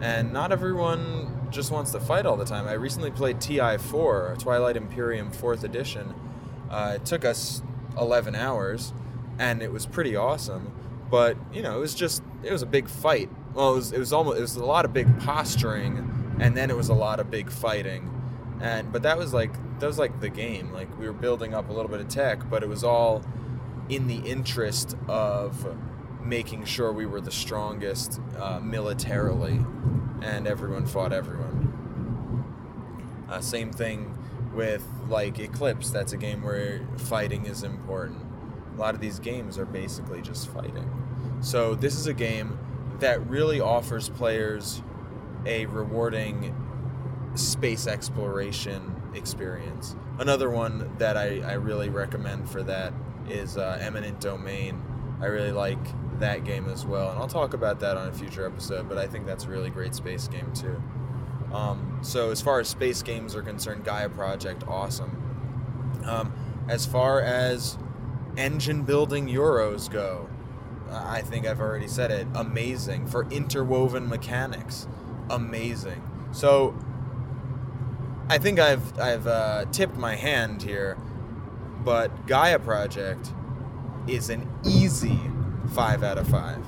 [0.00, 2.66] and not everyone just wants to fight all the time.
[2.66, 6.14] I recently played TI4, Twilight Imperium 4th Edition.
[6.70, 7.62] Uh, it took us
[7.98, 8.92] 11 hours,
[9.38, 10.72] and it was pretty awesome.
[11.10, 13.28] But you know, it was just it was a big fight.
[13.54, 16.70] Well, it was it was almost it was a lot of big posturing, and then
[16.70, 18.08] it was a lot of big fighting,
[18.60, 20.72] and but that was like that was like the game.
[20.72, 23.24] Like we were building up a little bit of tech, but it was all
[23.90, 25.76] in the interest of
[26.22, 29.64] making sure we were the strongest uh, militarily,
[30.22, 32.44] and everyone fought everyone.
[33.28, 34.16] Uh, same thing
[34.54, 35.90] with like Eclipse.
[35.90, 38.24] That's a game where fighting is important.
[38.76, 40.88] A lot of these games are basically just fighting.
[41.40, 42.58] So this is a game
[43.00, 44.82] that really offers players
[45.46, 46.54] a rewarding
[47.34, 49.96] space exploration experience.
[50.18, 52.92] Another one that I, I really recommend for that
[53.30, 54.82] is uh, Eminent Domain.
[55.20, 55.78] I really like
[56.20, 58.88] that game as well, and I'll talk about that on a future episode.
[58.88, 60.82] But I think that's a really great space game too.
[61.52, 66.02] Um, so as far as space games are concerned, Gaia Project, awesome.
[66.06, 66.32] Um,
[66.68, 67.76] as far as
[68.36, 70.28] engine building Euros go,
[70.90, 72.26] I think I've already said it.
[72.34, 74.86] Amazing for interwoven mechanics.
[75.28, 76.02] Amazing.
[76.32, 76.74] So
[78.28, 80.96] I think I've I've uh, tipped my hand here,
[81.84, 83.32] but Gaia Project
[84.06, 85.18] is an easy
[85.72, 86.64] five out of five.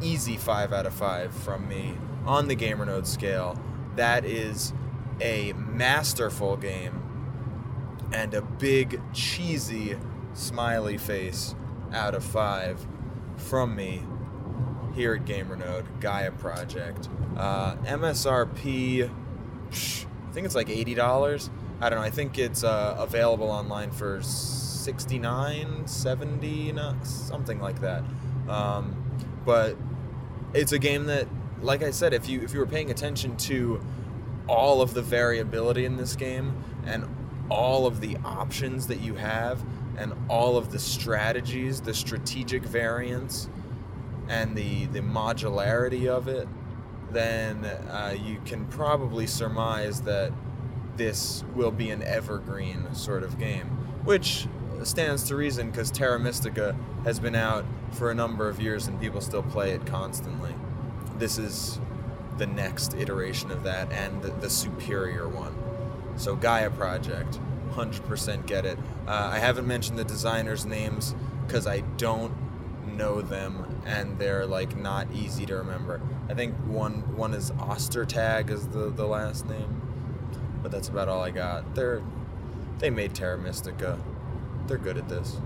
[0.00, 1.94] Easy five out of five from me
[2.24, 3.60] on the GamerNode scale.
[3.96, 4.72] That is
[5.20, 7.02] a masterful game
[8.12, 9.96] and a big cheesy
[10.34, 11.54] smiley face
[11.92, 12.86] out of five
[13.36, 14.02] from me
[14.94, 17.08] here at GamerNode, Gaia Project.
[17.36, 19.10] Uh, MSRP,
[19.70, 21.50] psh, I think it's like $80.
[21.80, 22.04] I don't know.
[22.04, 26.74] I think it's uh, available online for 69 70
[27.04, 28.02] something like that.
[28.48, 28.96] Um,
[29.44, 29.76] but
[30.54, 31.28] it's a game that,
[31.60, 33.80] like I said, if you if you were paying attention to
[34.48, 37.04] all of the variability in this game and
[37.50, 39.62] all of the options that you have
[39.96, 43.48] and all of the strategies, the strategic variance,
[44.28, 46.48] and the the modularity of it,
[47.12, 50.32] then uh, you can probably surmise that
[50.98, 53.68] this will be an evergreen sort of game,
[54.04, 54.46] which
[54.82, 59.00] stands to reason because Terra Mystica has been out for a number of years and
[59.00, 60.54] people still play it constantly.
[61.16, 61.80] This is
[62.36, 65.56] the next iteration of that and the, superior one.
[66.16, 67.40] So Gaia Project,
[67.72, 68.78] 100% get it.
[69.06, 71.14] Uh, I haven't mentioned the designers' names
[71.46, 72.32] because I don't
[72.96, 76.00] know them and they're like not easy to remember.
[76.28, 79.80] I think one one is Ostertag is the, the last name,
[80.68, 81.74] but that's about all I got.
[81.74, 82.02] They're
[82.78, 83.98] they made Terra Mystica.
[84.66, 85.38] They're good at this.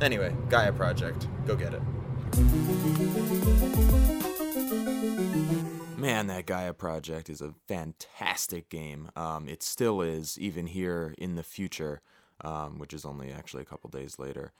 [0.00, 1.82] Anyway, Gaia Project, go get it.
[5.98, 9.10] Man, that Gaia Project is a fantastic game.
[9.16, 12.00] Um, it still is, even here in the future,
[12.40, 14.52] um, which is only actually a couple days later.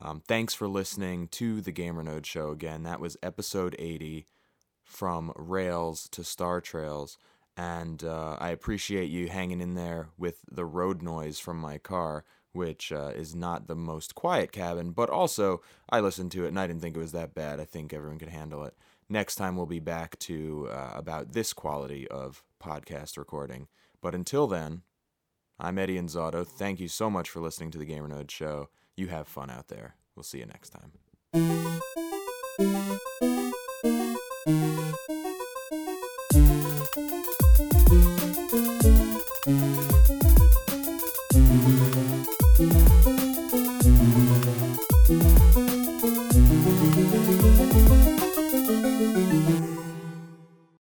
[0.00, 2.82] Um, thanks for listening to the Gamer Node Show again.
[2.82, 4.26] That was episode 80
[4.84, 7.16] from Rails to Star Trails.
[7.56, 12.24] And uh, I appreciate you hanging in there with the road noise from my car,
[12.52, 16.58] which uh, is not the most quiet cabin, but also I listened to it and
[16.58, 17.60] I didn't think it was that bad.
[17.60, 18.74] I think everyone could handle it.
[19.08, 23.68] Next time we'll be back to uh, about this quality of podcast recording.
[24.00, 24.82] But until then,
[25.58, 26.46] I'm Eddie Inzauto.
[26.46, 28.70] Thank you so much for listening to the Gamer Node Show.
[28.96, 29.96] You have fun out there.
[30.16, 30.92] We'll see you next time.